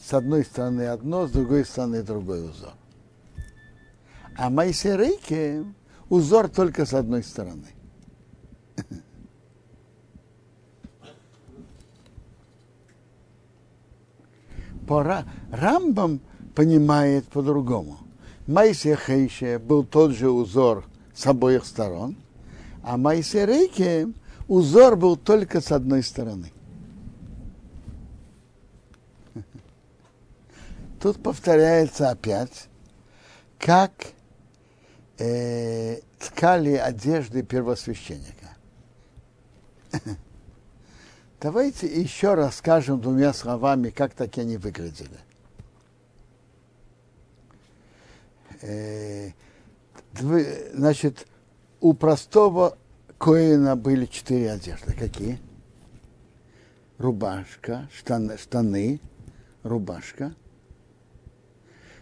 [0.00, 2.74] С одной стороны одно, с другой стороны другой узор.
[4.36, 5.64] А Майсерейке
[6.08, 7.68] узор только с одной стороны.
[14.86, 15.24] Пора.
[15.50, 16.20] Рамбам
[16.54, 17.98] понимает по-другому.
[18.46, 22.16] Майсе Хейше был тот же узор с обоих сторон,
[22.82, 24.08] а Майсе Рейке
[24.48, 26.52] узор был только с одной стороны.
[31.00, 32.68] Тут повторяется опять,
[33.58, 33.92] как
[35.18, 38.56] э, ткали одежды первосвященника.
[41.40, 45.18] Давайте еще раз скажем двумя словами, как так они выглядели.
[50.18, 51.26] Значит,
[51.80, 52.78] у простого
[53.18, 54.92] коина были четыре одежды.
[54.92, 55.38] Какие?
[56.98, 59.00] Рубашка, штаны, штаны
[59.62, 60.34] рубашка.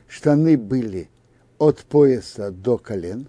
[0.09, 1.09] Штаны были
[1.59, 3.29] от пояса до колен.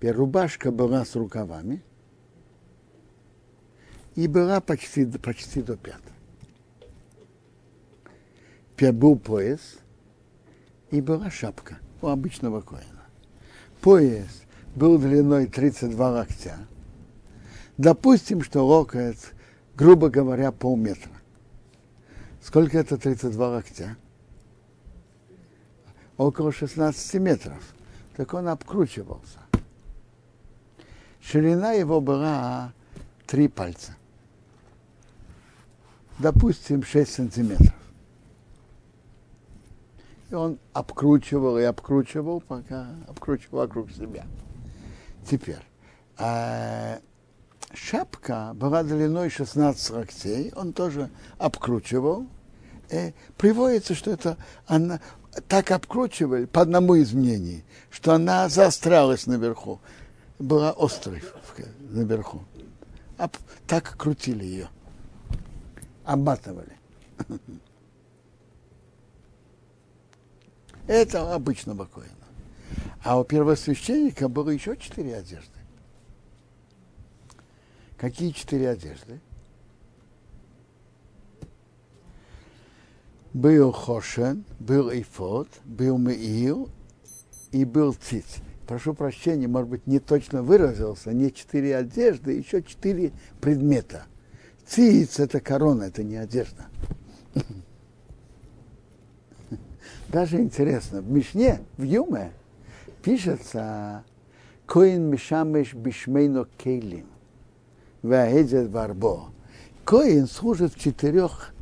[0.00, 1.82] Рубашка была с рукавами
[4.14, 6.00] и была почти, почти до пят.
[8.72, 9.78] Теперь был пояс
[10.90, 12.93] и была шапка у обычного коина.
[13.84, 14.44] Пояс
[14.74, 16.56] был длиной 32 локтя.
[17.76, 19.32] Допустим, что локоть,
[19.74, 21.12] грубо говоря, полметра.
[22.40, 23.98] Сколько это 32 локтя?
[26.16, 27.62] Около 16 метров.
[28.16, 29.40] Так он обкручивался.
[31.20, 32.72] Ширина его была
[33.26, 33.94] три пальца.
[36.18, 37.74] Допустим, 6 сантиметров.
[40.34, 44.26] И он обкручивал и обкручивал, пока обкручивал вокруг себя.
[45.30, 45.60] Теперь,
[46.18, 46.98] а,
[47.72, 52.26] шапка была длиной 16 локтей, он тоже обкручивал.
[52.90, 54.98] И приводится, что это она
[55.46, 59.80] так обкручивали, по одному из мнений, что она заострялась наверху,
[60.40, 61.22] была острой
[61.78, 62.42] наверху.
[63.18, 63.36] Об-
[63.68, 64.68] так крутили ее,
[66.04, 66.76] обматывали.
[70.86, 72.10] Это обычного коина.
[73.02, 75.58] А у первосвященника было еще четыре одежды.
[77.96, 79.20] Какие четыре одежды?
[83.32, 86.70] Был Хошен, был Ифот, был Меил
[87.50, 88.36] и был Циц.
[88.66, 94.06] Прошу прощения, может быть, не точно выразился, не четыре одежды, еще четыре предмета.
[94.66, 96.66] Циц– это корона, это не одежда.
[100.14, 102.30] Даже интересно, в Мишне, в Юме,
[103.02, 104.04] пишется,
[104.64, 107.06] Коин мишамеш бишмейно кейлим.
[108.02, 109.30] Ваэдзет барбо.
[109.84, 111.52] Коин служит в четырех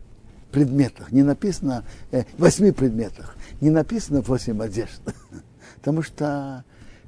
[0.51, 1.13] предметах.
[1.13, 3.37] Не написано, э, восьми предметах.
[3.63, 5.01] Не написано восемь одежд.
[5.77, 6.67] Потому что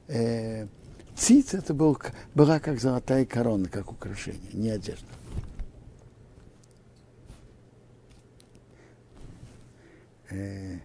[0.08, 0.66] э,
[1.14, 1.98] циц это был,
[2.34, 5.08] была как золотая корона, как украшение, не одежда.
[10.30, 10.78] Э,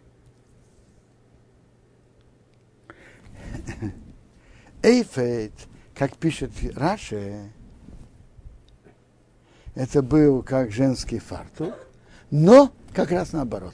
[4.81, 5.53] Эйфет,
[5.93, 7.51] как пишет Раши,
[9.75, 11.73] это был как женский фартук,
[12.31, 13.73] но как раз наоборот.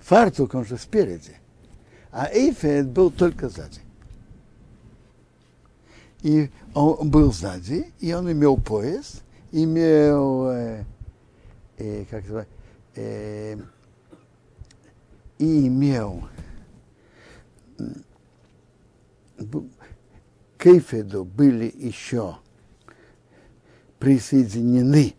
[0.00, 1.36] Фартук, он же спереди,
[2.10, 3.80] а эйфет был только сзади.
[6.22, 10.84] И он был сзади, и он имел пояс, имел, э,
[11.76, 12.46] э, как это,
[12.96, 13.56] э,
[15.38, 16.28] и имел
[20.56, 22.36] к Эйфеду были еще
[23.98, 25.14] присоединены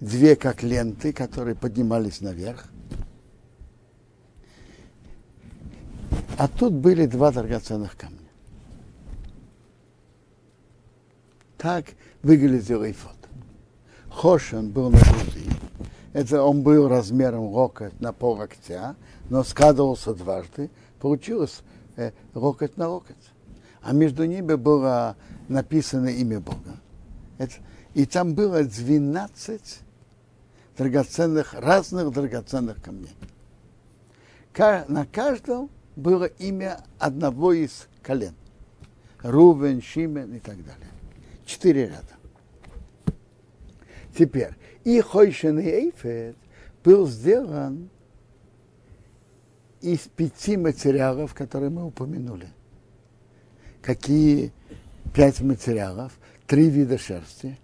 [0.00, 2.66] две как ленты, которые поднимались наверх.
[6.38, 8.18] А тут были два драгоценных камня.
[11.58, 11.84] Так
[12.22, 13.16] выглядел Эйфот.
[14.08, 15.50] Хошин был на груди.
[16.12, 18.96] Это он был размером локоть на пол локтя,
[19.28, 20.70] но складывался дважды.
[20.98, 21.60] Получилось
[22.00, 22.12] э,
[22.76, 23.16] на локоть
[23.82, 25.16] а между ними было
[25.48, 26.76] написано имя Бога.
[27.38, 27.54] Это,
[27.94, 29.80] и там было 12
[30.76, 33.14] драгоценных, разных драгоценных камней.
[34.88, 38.34] На каждом было имя одного из колен.
[39.22, 40.88] Рувен, Шимен и так далее.
[41.46, 43.16] Четыре ряда.
[44.16, 46.36] Теперь, и Хойшен и Эйфет
[46.84, 47.90] был сделан
[49.80, 52.48] из пяти материалов, которые мы упомянули–
[53.80, 54.52] какие
[55.14, 57.58] пять материалов, три вида шерсти,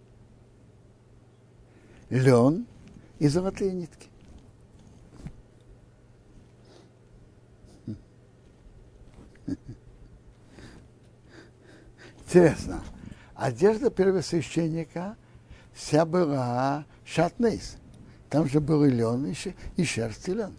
[2.11, 2.67] лен
[3.19, 4.09] и золотые нитки.
[12.27, 12.83] Интересно,
[13.35, 15.17] одежда первосвященника
[15.73, 17.77] вся была шатнейс.
[18.29, 19.33] Там же был и лен,
[19.77, 20.53] и шерсть, и лен.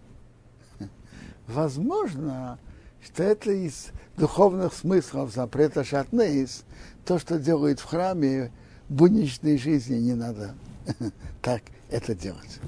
[1.47, 2.59] Возможно,
[3.01, 6.65] что это из духовных смыслов запрета шатнейс,
[7.05, 8.51] то, что делают в храме,
[8.89, 10.55] будничной жизни не надо
[11.41, 12.59] так это делать.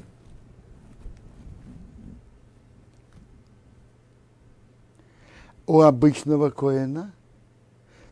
[5.68, 7.14] У обычного коина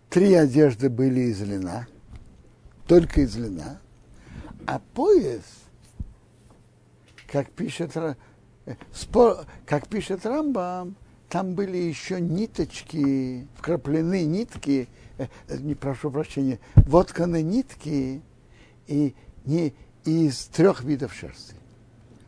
[0.10, 1.88] три одежды были из льна,
[2.88, 3.80] только из льна,
[4.68, 5.44] а пояс,
[7.32, 7.94] как пишет,
[8.68, 10.96] э, как пишет Рамбам,
[11.30, 18.22] там были еще ниточки, вкраплены нитки, э, не прошу прощения, вотканы нитки
[18.88, 19.74] и не
[20.06, 21.56] из трех видов шерсти.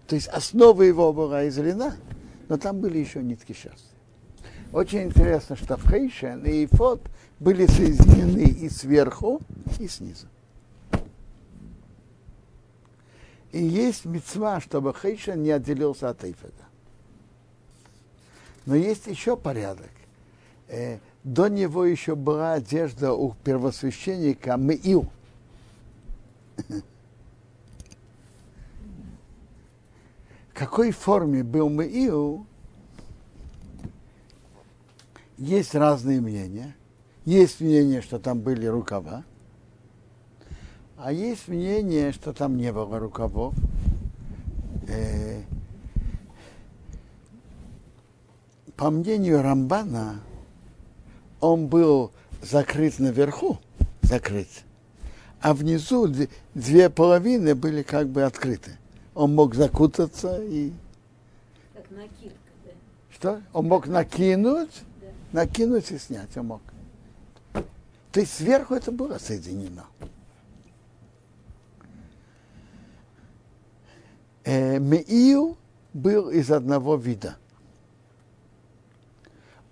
[0.08, 1.96] То есть основа его была из льна,
[2.50, 3.88] но там были еще нитки шерсти.
[4.74, 7.02] Очень интересно, что Хейшен и Фот
[7.40, 9.42] были соединены и сверху,
[9.80, 10.28] и снизу.
[13.52, 16.54] И есть мецва, чтобы Хейшен не отделился от Эйфеда.
[18.66, 19.90] Но есть еще порядок.
[20.68, 25.10] Э, до него еще была одежда у первосвященника Меил.
[30.50, 32.46] В какой форме был Меил,
[35.38, 36.76] есть разные мнения.
[37.26, 39.24] Есть мнение, что там были рукава,
[41.02, 43.54] а есть мнение, что там не было рукавов.
[44.88, 45.42] Э,
[48.76, 50.20] по мнению Рамбана,
[51.40, 53.60] он был закрыт наверху,
[54.02, 54.50] закрыт,
[55.40, 56.14] а внизу
[56.54, 58.72] две половины были как бы открыты.
[59.16, 60.74] Он мог закутаться и...
[61.74, 62.72] Как накидка, да?
[63.12, 63.42] Что?
[63.54, 65.44] Он мог накинуть, да.
[65.44, 66.62] накинуть и снять, он мог.
[67.54, 69.86] То есть сверху это было соединено.
[74.50, 75.58] Э, Меил
[75.94, 77.38] был из одного вида–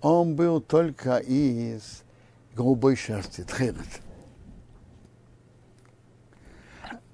[0.00, 2.04] он был только из
[2.54, 4.00] голубой шерсти, тхерет.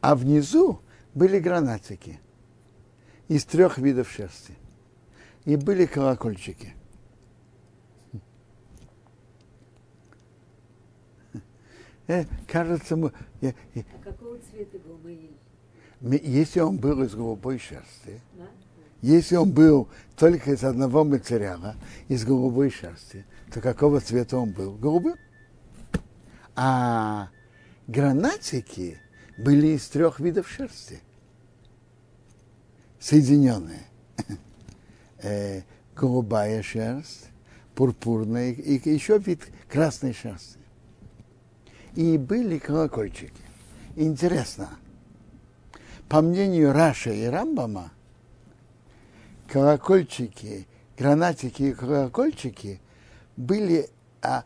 [0.01, 0.81] А внизу
[1.15, 2.21] были гранатики
[3.29, 4.55] из трех видов шерсти.
[5.45, 6.75] И были колокольчики.
[12.07, 13.13] Э, кажется, мы...
[13.43, 13.53] а
[14.03, 15.39] какого цвета был Маиль?
[16.05, 18.21] Если он был из голубой шерсти?
[19.01, 21.77] Если он был только из одного материала,
[22.09, 24.75] из голубой шерсти, то какого цвета он был?
[24.75, 25.17] Голубым.
[26.57, 27.31] А
[27.87, 28.99] гранатики
[29.39, 31.01] были из трех видов шерсти,
[33.01, 33.83] соединенные.
[35.27, 35.63] Э,
[35.97, 37.31] голубая шерсть,
[37.75, 39.41] пурпурная и еще вид
[39.71, 40.59] красной шерсти.
[41.95, 43.33] И были колокольчики.
[43.97, 44.69] Интересно,
[46.15, 47.91] по мнению Раша и Рамбама,
[49.49, 52.81] колокольчики, гранатики и колокольчики
[53.37, 53.91] были
[54.23, 54.45] а,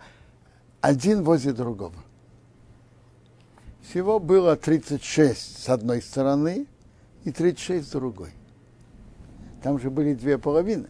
[0.81, 1.93] один возле другого.
[3.83, 6.67] Всего было 36 с одной стороны
[7.25, 8.31] и 36 с другой.
[9.63, 10.89] Там же были две половины.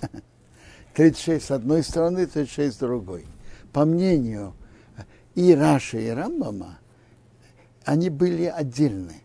[0.94, 3.26] 36 с одной стороны, 36 с другой.
[3.70, 4.54] По мнению
[5.34, 6.78] и Раши, и Рамбама,
[7.84, 9.23] они были отдельны.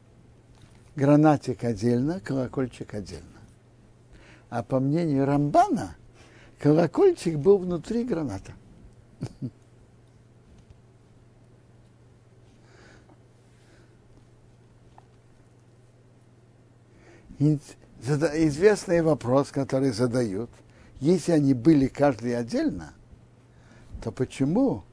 [0.99, 3.39] Гранатик отдельно, колокольчик отдельно.
[4.49, 5.95] А по мнению Рамбана,
[6.57, 8.51] колокольчик был внутри граната.
[18.01, 20.49] Известный вопрос, который задают,
[20.99, 22.91] если они были каждый отдельно,
[24.03, 24.83] то почему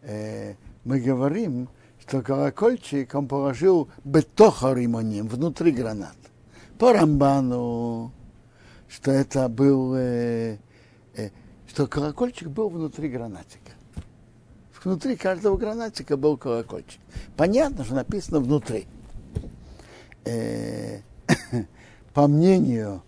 [0.00, 0.54] э,
[0.84, 1.68] мы говорим,
[2.06, 6.16] что колокольчик он положил бетоха римоним, внутри гранат.
[6.78, 8.12] По Рамбану,
[8.88, 10.58] что это был, э,
[11.14, 11.30] э,
[11.68, 13.72] что колокольчик был внутри гранатика.
[14.82, 17.00] Внутри каждого гранатика был колокольчик.
[17.36, 18.88] Понятно, что написано внутри.
[20.24, 21.02] Э,
[22.14, 23.02] по мнению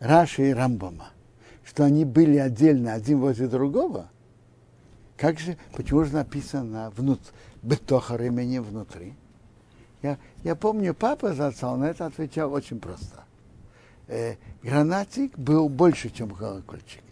[0.00, 1.12] Раши и Рамбама,
[1.64, 4.10] что они были отдельно один возле другого,
[5.16, 7.20] как же, почему же написано внут,
[7.62, 9.14] бетоха ремени внутри?
[10.02, 13.24] Я, я помню, папа за отца, на это отвечал очень просто.
[14.06, 17.02] Э, гранатик был больше, чем колокольчик.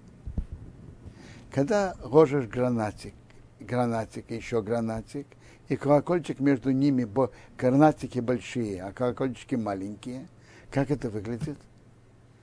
[1.51, 3.15] Когда ложишь гранатик,
[3.61, 5.27] гранатик, еще гранатик,
[5.69, 10.29] и колокольчик между ними, бо, гранатики большие, а колокольчики маленькие,
[10.71, 11.59] как это выглядит?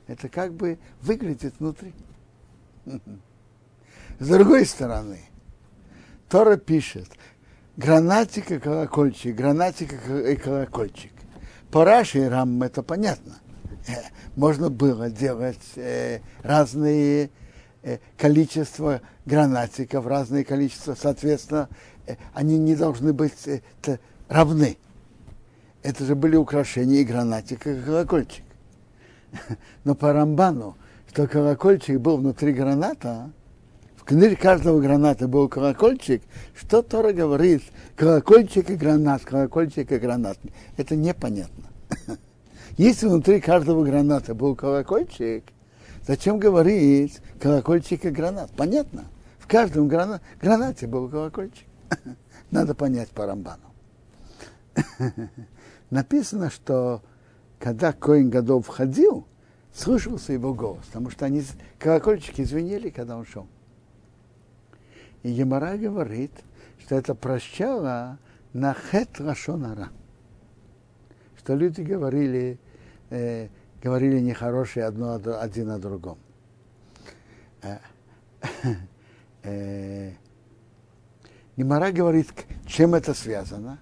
[0.07, 1.93] Это как бы выглядит внутри.
[4.19, 5.21] С другой стороны,
[6.29, 7.07] Тора пишет,
[7.77, 11.11] гранатик и колокольчик, гранатик и колокольчик.
[11.71, 13.39] По Раши и Рам это понятно.
[13.87, 13.93] Э,
[14.35, 17.29] можно было делать э, разные
[17.81, 21.69] э, количество гранатиков, разные количества, соответственно,
[22.33, 23.47] они не должны быть
[24.27, 24.77] равны.
[25.81, 28.43] Это же были украшения и гранатик, и колокольчик.
[29.83, 30.77] Но по Рамбану,
[31.09, 33.31] что колокольчик был внутри граната,
[34.03, 36.23] в книге каждого граната был колокольчик,
[36.53, 37.63] что Тора говорит,
[37.95, 40.37] колокольчик и гранат, колокольчик и гранат.
[40.75, 41.69] Это непонятно.
[42.77, 45.45] Если внутри каждого граната был колокольчик,
[46.05, 48.51] зачем говорить колокольчик и гранат?
[48.57, 49.05] Понятно.
[49.39, 50.19] В каждом грана...
[50.41, 51.65] гранате был колокольчик.
[52.51, 53.71] Надо понять по Рамбану.
[55.89, 57.01] Написано, что
[57.57, 59.25] когда Коин Годов входил,
[59.73, 61.41] слышался его голос, потому что они
[61.79, 63.47] колокольчики звенели, когда он шел.
[65.23, 66.31] И Емара говорит,
[66.79, 68.19] что это прощало
[68.51, 69.89] на хет лашонара.
[71.37, 72.59] Что люди говорили,
[73.09, 73.47] э,
[73.81, 76.17] говорили нехорошие одно, один о другом.
[77.61, 77.77] Э,
[79.43, 80.11] э,
[81.55, 82.33] Гемора говорит,
[82.65, 83.77] чем это связано.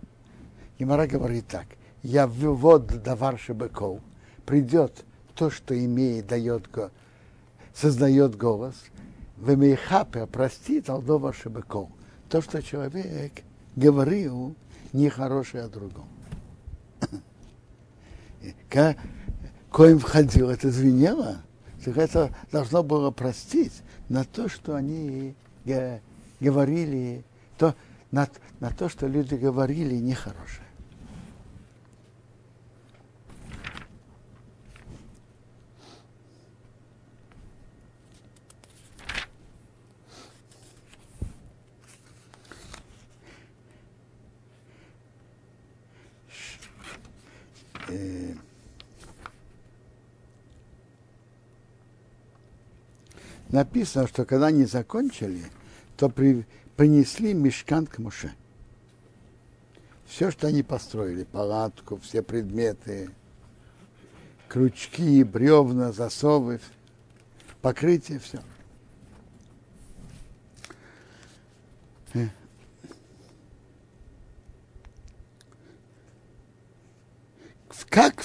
[0.78, 1.66] Гемора говорит так.
[2.04, 4.02] Я вот давар шебеков.
[4.46, 6.68] Придет то, что имеет, дает,
[7.74, 8.76] создает голос,
[9.42, 11.90] в Мейхапе простит Алдова Шебеков.
[12.30, 13.44] То, что человек
[13.76, 14.56] говорил
[14.94, 16.08] нехорошее о другом.
[19.72, 21.42] Коим входил, это звенело,
[21.84, 25.36] это должно было простить на то, что они
[26.40, 27.24] говорили,
[27.58, 27.76] то,
[28.12, 28.28] на,
[28.60, 30.68] на то, что люди говорили нехорошее.
[47.92, 48.34] Э,
[53.50, 55.44] написано, что когда они закончили,
[55.98, 56.46] то при,
[56.78, 58.34] принесли мешкан к Муше.
[60.06, 63.10] Все, что они построили, палатку, все предметы,
[64.48, 66.60] крючки, бревна, засовы,
[67.62, 68.40] покрытие, все.
[72.14, 72.28] Э,
[77.92, 78.24] как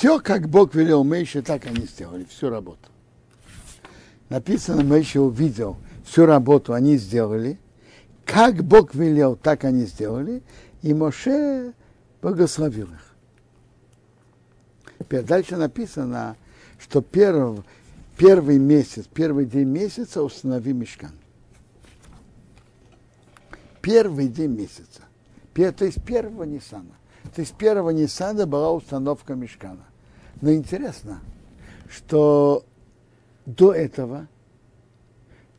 [0.00, 2.88] все, как Бог велел Мейше, так они сделали, всю работу.
[4.30, 5.76] Написано, Мейше увидел
[6.06, 7.58] всю работу они сделали.
[8.24, 10.42] Как Бог велел, так они сделали.
[10.80, 11.74] И Моше
[12.22, 13.14] благословил их.
[15.00, 16.34] Теперь дальше написано,
[16.78, 17.62] что первый,
[18.16, 21.12] первый месяц, первый день месяца установи мешкан.
[23.82, 25.02] Первый день месяца.
[25.52, 26.96] То есть первого Ниссана.
[27.34, 29.89] То есть первого Ниссана была установка мешкана.
[30.40, 31.20] Но интересно,
[31.88, 32.64] что
[33.46, 34.28] до этого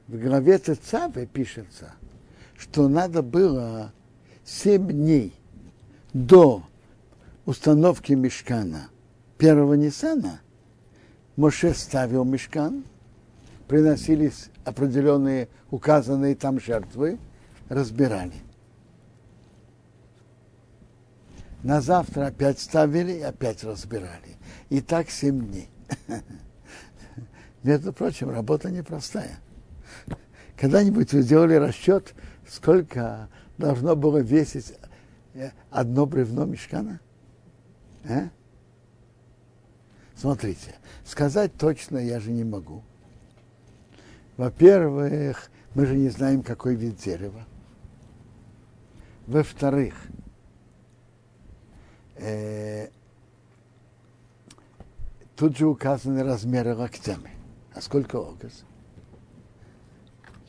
[0.07, 1.93] в главе Цавы пишется,
[2.57, 3.93] что надо было
[4.43, 5.33] семь дней
[6.13, 6.63] до
[7.45, 8.89] установки мешкана
[9.37, 10.39] первого Ниссана
[11.35, 12.83] Моше ставил мешкан,
[13.67, 17.17] приносились определенные указанные там жертвы,
[17.69, 18.35] разбирали.
[21.63, 24.37] На завтра опять ставили и опять разбирали.
[24.71, 25.69] И так семь дней.
[27.63, 29.37] Между прочим, работа непростая.
[30.55, 32.15] Когда-нибудь вы сделали расчет,
[32.47, 34.73] сколько должно было весить
[35.33, 37.01] э, одно бревно мешкана?
[38.05, 38.29] А?
[40.15, 42.81] Смотрите, сказать точно я же не могу.
[44.37, 47.45] Во-первых, мы же не знаем, какой вид дерева.
[49.27, 49.95] Во-вторых,
[52.15, 52.87] э,
[55.41, 57.31] тут же указаны размеры локтями.
[57.73, 58.63] А сколько локоть?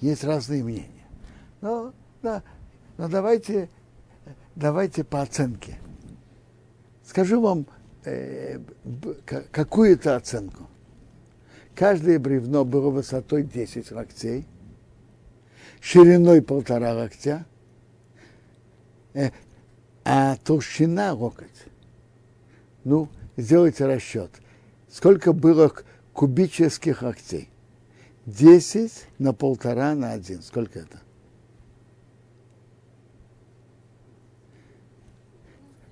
[0.03, 1.07] Есть разные мнения.
[1.63, 2.43] Но, да,
[2.99, 3.71] но давайте,
[4.55, 5.79] давайте по оценке.
[7.07, 7.67] Скажу вам
[8.05, 8.59] э,
[9.51, 10.69] какую-то оценку.
[11.75, 14.47] Каждое бревно было высотой 10 локтей,
[15.81, 17.47] шириной полтора локтя,
[19.15, 19.31] э,
[20.05, 21.65] а толщина локоть.
[22.85, 24.42] Ну, сделайте расчет.
[24.93, 25.73] Сколько было
[26.13, 27.49] кубических локтей?
[28.27, 30.43] 10 на полтора на один.
[30.43, 31.01] Сколько это?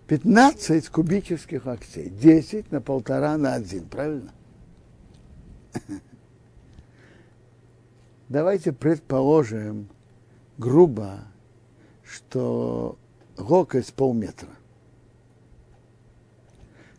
[0.06, 2.10] Пятнадцать кубических локтей.
[2.10, 3.88] Десять на полтора на один.
[3.88, 4.34] Правильно?
[8.28, 9.88] Давайте предположим
[10.58, 11.20] грубо,
[12.04, 12.98] что
[13.38, 14.50] локоть полметра.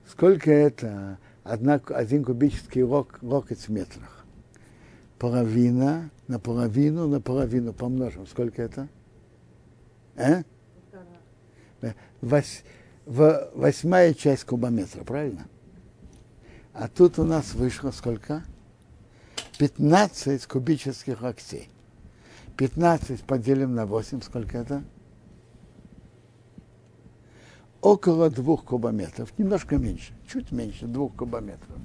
[0.07, 4.25] Сколько это одна, один кубический лок, локоть в метрах?
[5.17, 8.25] Половина на половину на половину помножим.
[8.25, 8.87] Сколько это?
[12.21, 12.43] В
[13.05, 15.47] восьмая часть кубометра, правильно?
[16.73, 18.43] А тут у нас вышло сколько?
[19.57, 21.69] 15 кубических локтей.
[22.57, 24.83] 15 поделим на 8, сколько это?
[27.81, 31.77] около двух кубометров, немножко меньше, чуть меньше двух кубометров.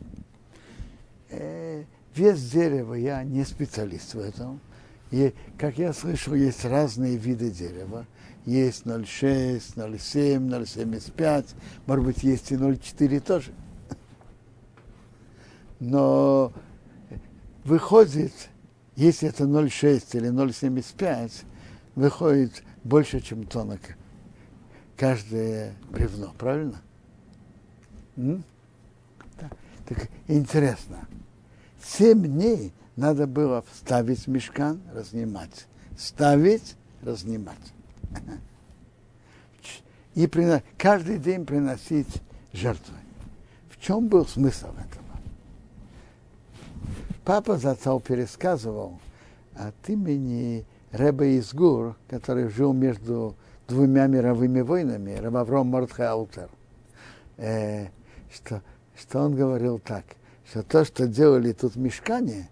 [1.31, 1.85] Э,
[2.15, 4.61] вес дерева, я не специалист в этом.
[5.11, 8.07] И, как я слышал, есть разные виды дерева.
[8.45, 11.47] Есть 0,6, 0,7, 0,75,
[11.87, 13.53] может быть, есть и 0,4 тоже.
[15.81, 16.53] Но
[17.65, 18.33] выходит,
[18.95, 21.45] если это 0,6 или 0,75,
[21.97, 23.81] выходит больше, чем тонок
[24.97, 26.81] каждое бревно, правильно?
[28.17, 31.07] Так интересно.
[31.83, 35.67] Семь дней надо было ставить мешкан, разнимать.
[35.97, 37.57] Ставить, разнимать.
[40.15, 40.63] И принос...
[40.79, 42.97] каждый день приносить жертвы.
[43.69, 45.05] В чем был смысл этого?
[47.25, 48.99] Папа зацал пересказывал
[49.55, 53.37] от имени Рэба Изгур, который жил между
[53.69, 56.49] двумя мировыми войнами, Рамавром Мордхаутер,
[57.37, 57.89] э,
[58.37, 58.63] что,
[58.97, 60.05] что он говорил так,
[60.49, 62.49] что то, что делали тут Мешкане,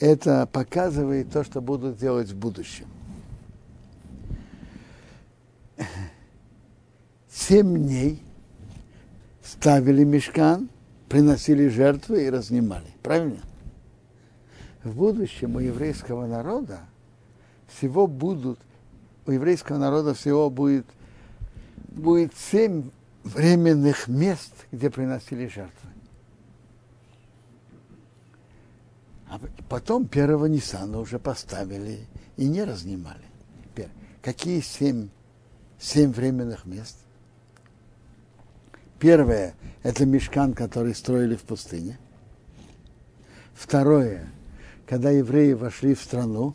[0.00, 2.86] это показывает то, что будут делать в будущем.
[7.30, 8.22] Семь дней
[9.42, 10.68] ставили мешкан,
[11.08, 12.88] приносили жертвы и разнимали.
[13.02, 13.40] Правильно?
[14.82, 16.80] В будущем у еврейского народа
[17.68, 18.58] всего будут
[19.28, 20.86] у еврейского народа всего будет,
[21.88, 22.90] будет семь
[23.28, 25.90] временных мест, где приносили жертвы.
[29.28, 32.06] А потом первого Ниссана уже поставили
[32.36, 33.24] и не разнимали.
[34.22, 35.08] Какие семь,
[35.78, 36.96] семь временных мест?
[38.98, 41.98] Первое– это мешкан, который строили в пустыне.
[43.54, 44.28] Второе–
[44.88, 46.54] когда евреи вошли в страну,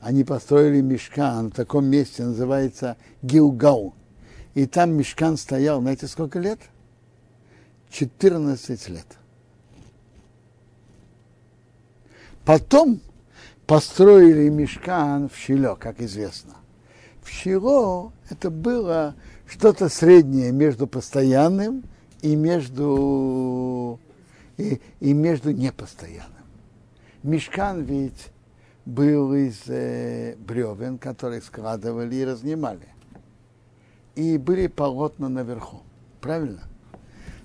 [0.00, 3.94] они построили мешкан в таком месте, называется Гилгау.
[4.56, 6.58] И там мешкан стоял, знаете, сколько лет?
[7.90, 9.06] 14 лет.
[12.46, 13.02] Потом
[13.66, 16.54] построили мешкан в Шило, как известно.
[17.22, 19.14] В Шило это было
[19.46, 21.84] что-то среднее между постоянным
[22.22, 24.00] и между,
[24.56, 26.32] и, и между непостоянным.
[27.22, 28.28] Мешкан ведь
[28.86, 32.95] был из э, бревен, которые складывали и разнимали.
[34.16, 35.82] И были полотна наверху.
[36.20, 36.62] Правильно?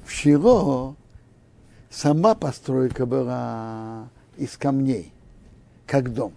[0.05, 0.95] В Шило
[1.89, 5.13] сама постройка была из камней,
[5.85, 6.33] как дом.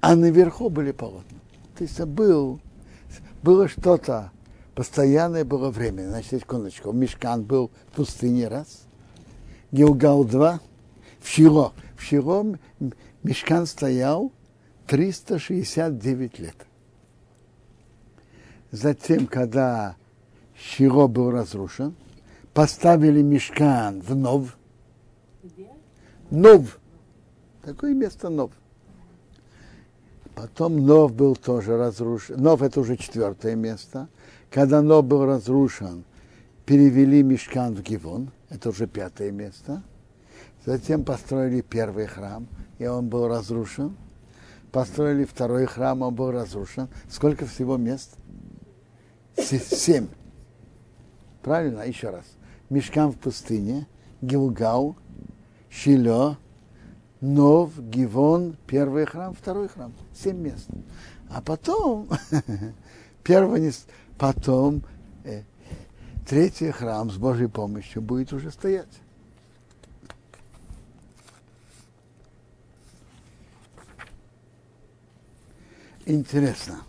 [0.00, 1.38] А наверху были полотна.
[1.76, 2.58] То есть был,
[3.42, 4.32] было что-то
[4.74, 6.08] постоянное, было время.
[6.08, 6.90] Значит, секундочку.
[6.92, 8.82] Мешкан был в пустыне раз.
[9.70, 10.60] Гилгал два.
[11.20, 11.72] В Шило.
[11.96, 12.58] В Шило
[13.22, 14.32] Мешкан стоял
[14.88, 16.56] 369 лет.
[18.72, 19.96] Затем, когда
[20.56, 21.94] Шило был разрушен,
[22.54, 24.56] поставили мешкан в Нов.
[26.30, 26.80] Нов.
[27.62, 28.50] Такое место Нов.
[30.34, 32.40] Потом Нов был тоже разрушен.
[32.40, 34.08] Нов это уже четвертое место.
[34.50, 36.04] Когда Нов был разрушен,
[36.64, 38.30] перевели мешкан в Гивон.
[38.48, 39.82] Это уже пятое место.
[40.64, 42.46] Затем построили первый храм,
[42.78, 43.94] и он был разрушен.
[44.70, 46.88] Построили второй храм, он был разрушен.
[47.10, 48.16] Сколько всего мест?
[49.36, 50.08] Семь.
[51.42, 51.82] Правильно?
[51.82, 52.24] Еще раз.
[52.70, 53.86] Мешкан в пустыне,
[54.20, 54.96] Гилгал,
[55.68, 56.38] Шило,
[57.20, 59.92] Нов, Гивон, первый храм, второй храм.
[60.14, 60.68] Семь мест.
[61.30, 62.08] А потом,
[63.22, 63.72] первый,
[64.18, 64.82] потом
[65.24, 65.42] э,
[66.26, 68.88] третий храм с Божьей помощью будет уже стоять.
[76.04, 76.80] Интересно.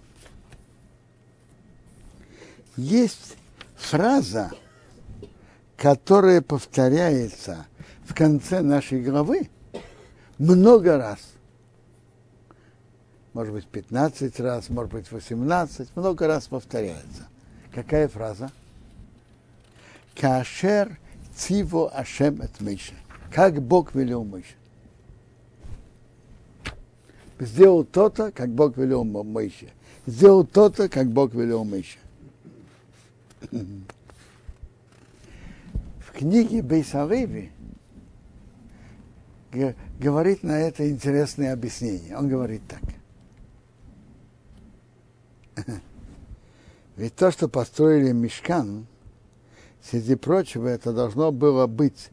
[2.76, 3.38] Есть
[3.76, 4.52] фраза,
[5.78, 7.68] которая повторяется
[8.06, 9.50] в конце нашей главы
[10.40, 11.20] много раз.
[13.34, 17.28] Может быть, 15 раз, может быть, 18, много раз повторяется.
[17.74, 18.52] Какая фраза?
[20.16, 20.98] Кашер
[21.36, 22.52] циво ашем от.
[23.32, 24.54] Как Бог велел Миша.
[27.40, 29.68] Сделал то-то, как Бог велел Миша.
[30.06, 31.98] Сделал то-то, как Бог велел Миша
[36.14, 37.52] книге Бейсариви
[40.00, 42.18] говорит на это интересное объяснение.
[42.18, 42.62] Он говорит
[45.56, 45.66] так.
[46.96, 48.88] Ведь то, что построили мешкан,
[49.82, 52.10] среди прочего, это должно было быть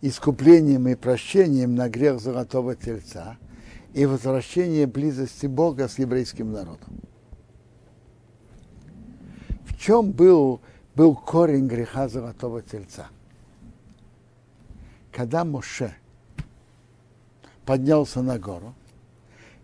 [0.00, 3.38] искуплением и прощением на грех золотого тельца
[3.94, 7.00] и возвращение близости Бога с еврейским народом.
[9.86, 10.60] Чем был,
[10.96, 13.06] был корень греха золотого тельца?
[15.12, 15.94] когда Моше
[17.64, 18.74] поднялся на гору,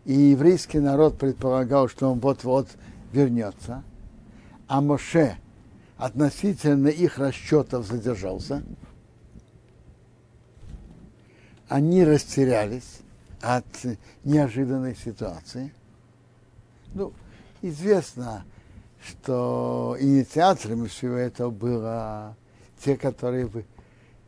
[0.05, 2.69] и еврейский народ предполагал, что он вот-вот
[3.13, 3.83] вернется,
[4.67, 5.37] а Моше
[5.99, 8.63] относительно их расчетов задержался,
[11.69, 13.01] они растерялись
[13.43, 13.67] от
[14.25, 15.75] неожиданной ситуации.
[16.95, 17.13] Ну,
[17.61, 18.45] известно,
[19.05, 22.37] что инициаторами всего этого было
[22.83, 23.51] те, которые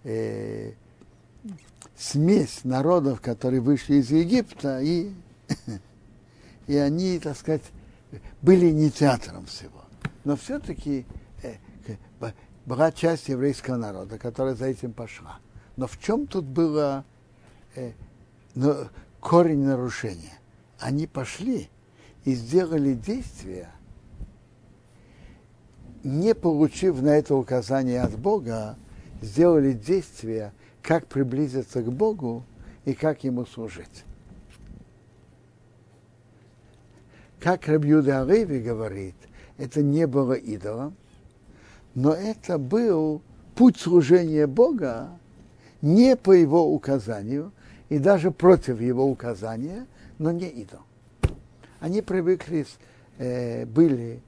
[0.04, 0.72] э,
[1.96, 5.12] смесь народов, которые вышли из Египта, и,
[6.66, 7.62] и они, так сказать,
[8.42, 9.84] были инициатором всего.
[10.24, 11.06] Но все-таки
[11.42, 11.56] э,
[12.66, 15.38] была часть еврейского народа, которая за этим пошла.
[15.76, 17.04] Но в чем тут было
[17.74, 17.92] э,
[18.54, 18.88] ну,
[19.20, 20.38] корень нарушения?
[20.78, 21.68] Они пошли
[22.24, 23.70] и сделали действия,
[26.04, 28.76] не получив на это указание от Бога,
[29.22, 30.52] сделали действия,
[30.82, 32.44] как приблизиться к Богу
[32.84, 34.04] и как Ему служить.
[37.40, 39.16] Как Рабьюда Алеви говорит,
[39.56, 40.94] это не было идолом,
[41.94, 43.22] но это был
[43.54, 45.10] путь служения Бога
[45.80, 47.52] не по его указанию
[47.88, 49.86] и даже против его указания,
[50.18, 50.80] но не идол.
[51.80, 52.66] Они привыкли,
[53.18, 54.20] э, были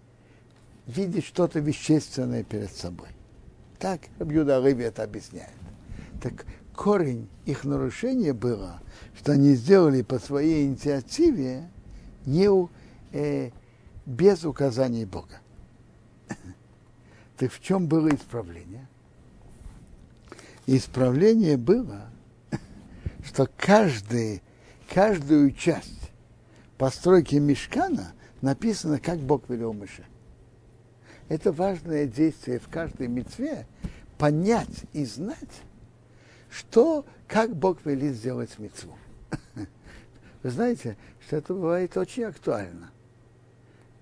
[0.87, 3.09] видеть что-то вещественное перед собой.
[3.79, 5.51] Так Рабьюда Алеви это объясняет.
[6.23, 8.81] Так корень их нарушения было,
[9.17, 11.69] что они сделали по своей инициативе
[12.25, 12.49] не
[13.13, 13.51] э,
[14.07, 15.41] без указаний Бога.
[17.37, 18.89] Так в чем было исправление?
[20.67, 22.11] Исправление было,
[23.25, 24.43] что каждый,
[24.93, 26.11] каждую часть
[26.79, 30.07] постройки мешкана написано, как Бог велел Мыше.
[31.29, 33.67] Это важное действие в каждой мецве
[34.19, 35.63] понять и знать,
[36.51, 38.97] что, как Бог велит сделать мецву.
[40.43, 40.97] Вы знаете,
[41.27, 42.91] что это бывает очень актуально.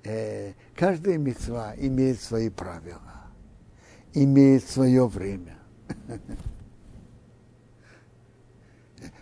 [0.05, 3.25] Э, каждая мецва имеет свои правила,
[4.13, 5.57] имеет свое время.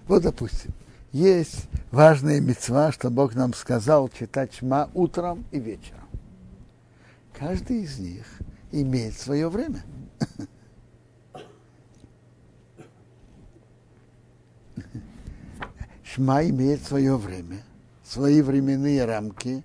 [0.08, 0.72] Вот, допустим,
[1.12, 6.01] есть важная мецва, что Бог нам сказал читать шма утром и вечером.
[7.42, 8.24] Каждый из них
[8.70, 9.82] имеет свое время.
[16.04, 17.64] Шма имеет свое время,
[18.04, 19.64] свои временные рамки,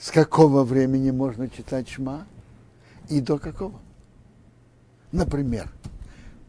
[0.00, 2.26] с какого времени можно читать шма
[3.08, 3.80] и до какого.
[5.12, 5.72] Например,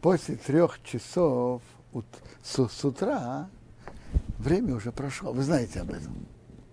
[0.01, 1.61] после трех часов
[2.41, 3.47] с, утра
[4.39, 5.33] время уже прошло.
[5.33, 6.15] Вы знаете об этом.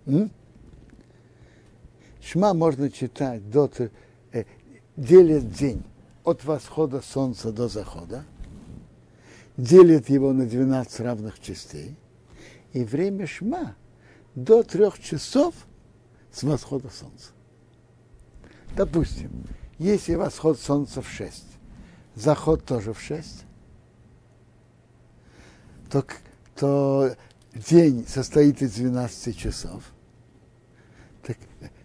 [0.07, 0.30] М?
[2.25, 3.70] Шма можно читать до
[4.33, 4.45] э,
[4.97, 5.83] делит день
[6.25, 8.25] от восхода солнца до захода,
[9.59, 11.97] делит его на 12 равных частей,
[12.72, 13.77] и время шма
[14.35, 15.55] до трех часов
[16.33, 17.33] с восхода солнца.
[18.75, 19.45] Допустим,
[19.79, 21.45] если восход солнца в 6,
[22.14, 23.45] заход тоже в 6,
[25.91, 26.05] то,
[26.57, 27.14] то
[27.55, 29.93] день состоит из 12 часов.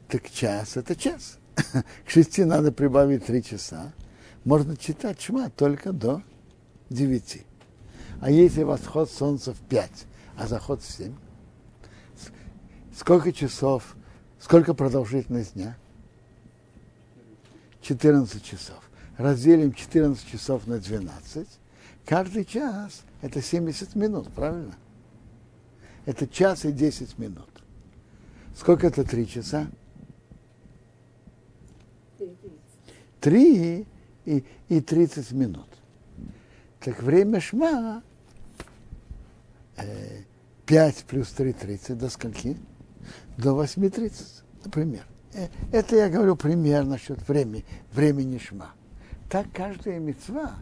[0.10, 1.38] Так, час это час.
[2.06, 3.94] К шести надо прибавить три часа.
[4.44, 6.24] Можно читать шма только до
[6.90, 7.44] девяти.
[8.20, 11.14] А если восход солнца в пять, а заход в семь,
[12.98, 13.96] сколько часов,
[14.40, 15.78] сколько продолжительность дня?
[17.82, 18.82] 14 часов.
[19.16, 21.48] Разделим 14 часов на 12.
[22.06, 24.76] Каждый час это 70 минут, правильно?
[26.06, 27.50] Это час и 10 минут.
[28.56, 29.68] Сколько это три часа?
[33.20, 33.86] Три
[34.26, 35.68] и, и 30 минут.
[36.80, 38.04] Так время шма
[39.76, 40.24] э,
[40.66, 42.58] 5 плюс 3, 30 до скольки?
[43.38, 45.04] До 8.30, например.
[45.34, 48.72] Э, это я говорю пример насчет времени, времени шма.
[49.30, 50.54] Так каждая мецва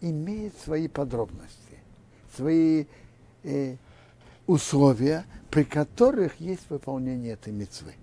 [0.00, 1.78] имеет свои подробности,
[2.34, 2.86] свои
[3.44, 3.76] э,
[4.46, 7.94] условия, при которых есть выполнение этой мецвы.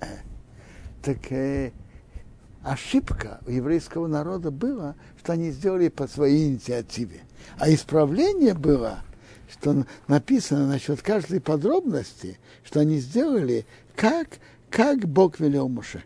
[0.00, 0.06] Э,
[1.02, 1.72] так э,
[2.62, 7.22] ошибка у еврейского народа была, что они сделали по своей инициативе.
[7.58, 9.00] А исправление было,
[9.50, 14.38] что написано насчет каждой подробности, что они сделали, как,
[14.70, 16.04] как Бог велел Муше.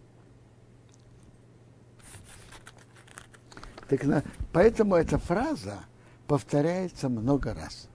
[3.88, 4.22] Так, на,
[4.52, 5.80] поэтому эта фраза
[6.26, 7.88] повторяется много раз.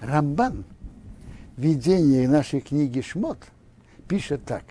[0.00, 0.64] Рамбан
[1.56, 3.38] в видении нашей книги Шмот
[4.12, 4.64] пишет так,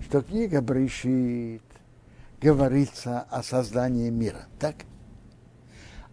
[0.00, 1.60] что книга Брышит
[2.40, 4.76] говорится о создании мира, так?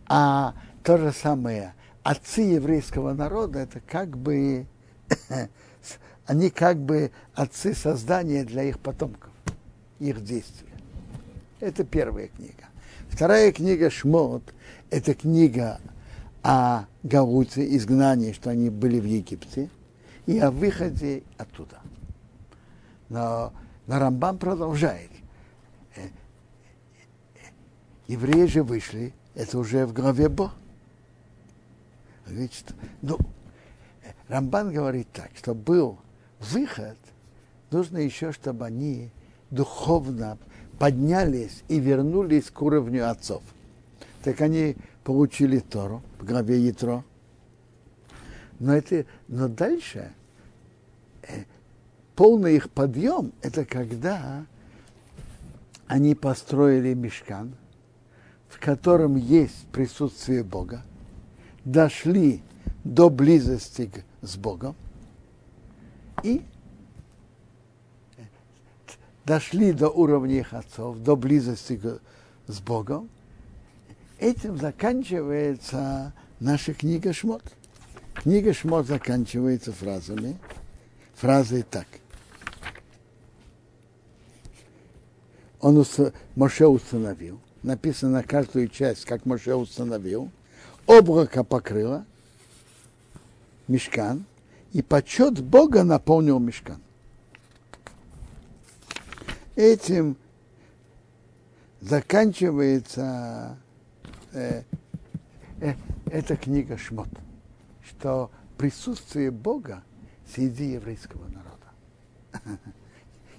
[0.07, 4.65] А то же самое, отцы еврейского народа, это как бы,
[6.26, 9.30] они как бы отцы создания для их потомков,
[9.99, 10.74] их действия.
[11.59, 12.65] Это первая книга.
[13.07, 14.51] Вторая книга Шмот–
[14.89, 15.80] это книга
[16.41, 19.69] о Галуте, изгнании, что они были в Египте,
[20.26, 21.78] и о выходе оттуда.
[23.14, 23.53] Но,
[23.86, 25.11] но Рамбам продолжает.
[25.95, 26.07] Э,
[28.07, 30.51] евреи же вышли, это уже в главе Бо.
[32.26, 33.20] Значит, ну,
[34.30, 35.99] Рамбан говорит так, что был
[36.39, 36.97] выход,
[37.70, 39.11] нужно еще, чтобы они
[39.51, 40.39] духовно
[40.80, 43.43] поднялись и вернулись к уровню отцов.
[44.24, 47.03] Так они получили Тору в главе Ятро.
[48.57, 50.11] Но, это, но дальше
[51.22, 51.43] э,
[52.16, 54.45] полный их подъем– это когда
[55.88, 57.55] они построили мешкан,
[58.47, 60.84] в котором есть присутствие Бога,
[61.66, 62.41] дошли
[62.84, 63.91] до близости
[64.22, 64.76] с Богом
[66.24, 66.41] и
[69.26, 71.80] дошли до уровня их отцов, до близости
[72.47, 73.09] с Богом,
[74.20, 77.43] этим заканчивается наша книга Шмот.
[78.14, 80.38] Книга Шмот заканчивается фразами,
[81.16, 81.88] фразой так.
[85.64, 85.86] Он.
[86.36, 90.30] Моше установил, написано на каждую часть, как Моше установил,
[90.86, 92.05] облако покрыло
[93.70, 94.26] мешкан,
[94.74, 96.82] и почет Бога наполнил мешкан.
[99.55, 100.18] Этим
[101.80, 103.57] заканчивается
[104.34, 104.64] э,
[105.61, 105.76] э,
[106.07, 107.07] эта книга Шмот,
[107.88, 109.82] что присутствие Бога
[110.28, 112.59] среди еврейского народа.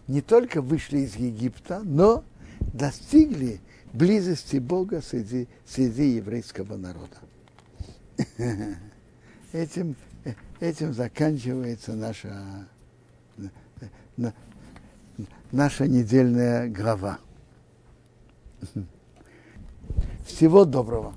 [0.09, 2.24] не только вышли из Египта, но
[2.72, 3.61] достигли
[3.92, 7.16] близости Бога среди, среди еврейского народа.
[9.52, 9.94] Этим,
[10.59, 12.66] этим заканчивается наша,
[15.52, 17.20] наша недельная глава.
[20.26, 21.14] Всего доброго!